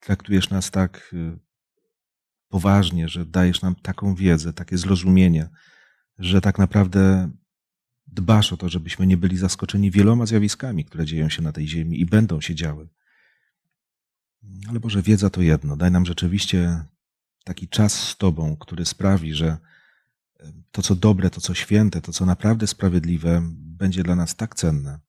traktujesz 0.00 0.50
nas 0.50 0.70
tak 0.70 1.10
y, 1.12 1.38
poważnie, 2.48 3.08
że 3.08 3.26
dajesz 3.26 3.62
nam 3.62 3.74
taką 3.74 4.14
wiedzę, 4.14 4.52
takie 4.52 4.78
zrozumienie, 4.78 5.48
że 6.18 6.40
tak 6.40 6.58
naprawdę 6.58 7.30
dbasz 8.06 8.52
o 8.52 8.56
to, 8.56 8.68
żebyśmy 8.68 9.06
nie 9.06 9.16
byli 9.16 9.36
zaskoczeni 9.36 9.90
wieloma 9.90 10.26
zjawiskami, 10.26 10.84
które 10.84 11.04
dzieją 11.04 11.28
się 11.28 11.42
na 11.42 11.52
tej 11.52 11.68
ziemi 11.68 12.00
i 12.00 12.06
będą 12.06 12.40
się 12.40 12.54
działy. 12.54 12.88
Ale 14.68 14.80
Boże, 14.80 15.02
wiedza 15.02 15.30
to 15.30 15.42
jedno. 15.42 15.76
Daj 15.76 15.90
nam 15.90 16.06
rzeczywiście 16.06 16.84
taki 17.44 17.68
czas 17.68 18.08
z 18.08 18.16
Tobą, 18.16 18.56
który 18.56 18.84
sprawi, 18.84 19.34
że 19.34 19.58
to, 20.70 20.82
co 20.82 20.94
dobre, 20.94 21.30
to, 21.30 21.40
co 21.40 21.54
święte, 21.54 22.00
to, 22.00 22.12
co 22.12 22.26
naprawdę 22.26 22.66
sprawiedliwe, 22.66 23.42
będzie 23.54 24.02
dla 24.02 24.16
nas 24.16 24.36
tak 24.36 24.54
cenne. 24.54 25.00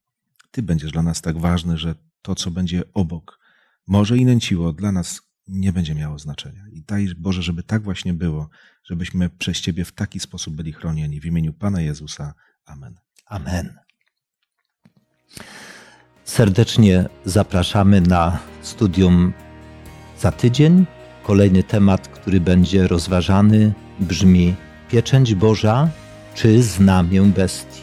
Ty 0.51 0.63
będziesz 0.63 0.91
dla 0.91 1.01
nas 1.01 1.21
tak 1.21 1.38
ważny, 1.38 1.77
że 1.77 1.95
to, 2.21 2.36
co 2.36 2.51
będzie 2.51 2.84
obok, 2.93 3.39
może 3.88 4.17
i 4.17 4.25
nęciło, 4.25 4.73
dla 4.73 4.91
nas 4.91 5.21
nie 5.47 5.73
będzie 5.73 5.95
miało 5.95 6.19
znaczenia. 6.19 6.63
I 6.71 6.84
daj 6.84 7.07
Boże, 7.17 7.41
żeby 7.41 7.63
tak 7.63 7.84
właśnie 7.84 8.13
było, 8.13 8.49
żebyśmy 8.84 9.29
przez 9.29 9.61
Ciebie 9.61 9.86
w 9.86 9.91
taki 9.91 10.19
sposób 10.19 10.55
byli 10.55 10.73
chronieni. 10.73 11.19
W 11.19 11.25
imieniu 11.25 11.53
Pana 11.53 11.82
Jezusa. 11.82 12.34
Amen. 12.65 12.95
Amen. 13.25 13.79
Serdecznie 16.23 17.09
zapraszamy 17.25 18.01
na 18.01 18.39
studium 18.61 19.34
za 20.19 20.32
tydzień. 20.32 20.86
Kolejny 21.23 21.63
temat, 21.63 22.07
który 22.07 22.41
będzie 22.41 22.88
rozważany, 22.88 23.73
brzmi 23.99 24.55
Pieczęć 24.91 25.35
Boża 25.35 25.89
czy 26.35 26.63
znamię 26.63 27.21
bestii. 27.21 27.81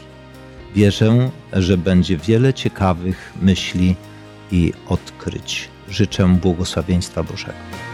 Wierzę, 0.75 1.29
że 1.53 1.77
będzie 1.77 2.17
wiele 2.17 2.53
ciekawych 2.53 3.33
myśli 3.41 3.95
i 4.51 4.73
odkryć 4.87 5.69
życzę 5.89 6.27
błogosławieństwa 6.27 7.23
Bożego. 7.23 7.88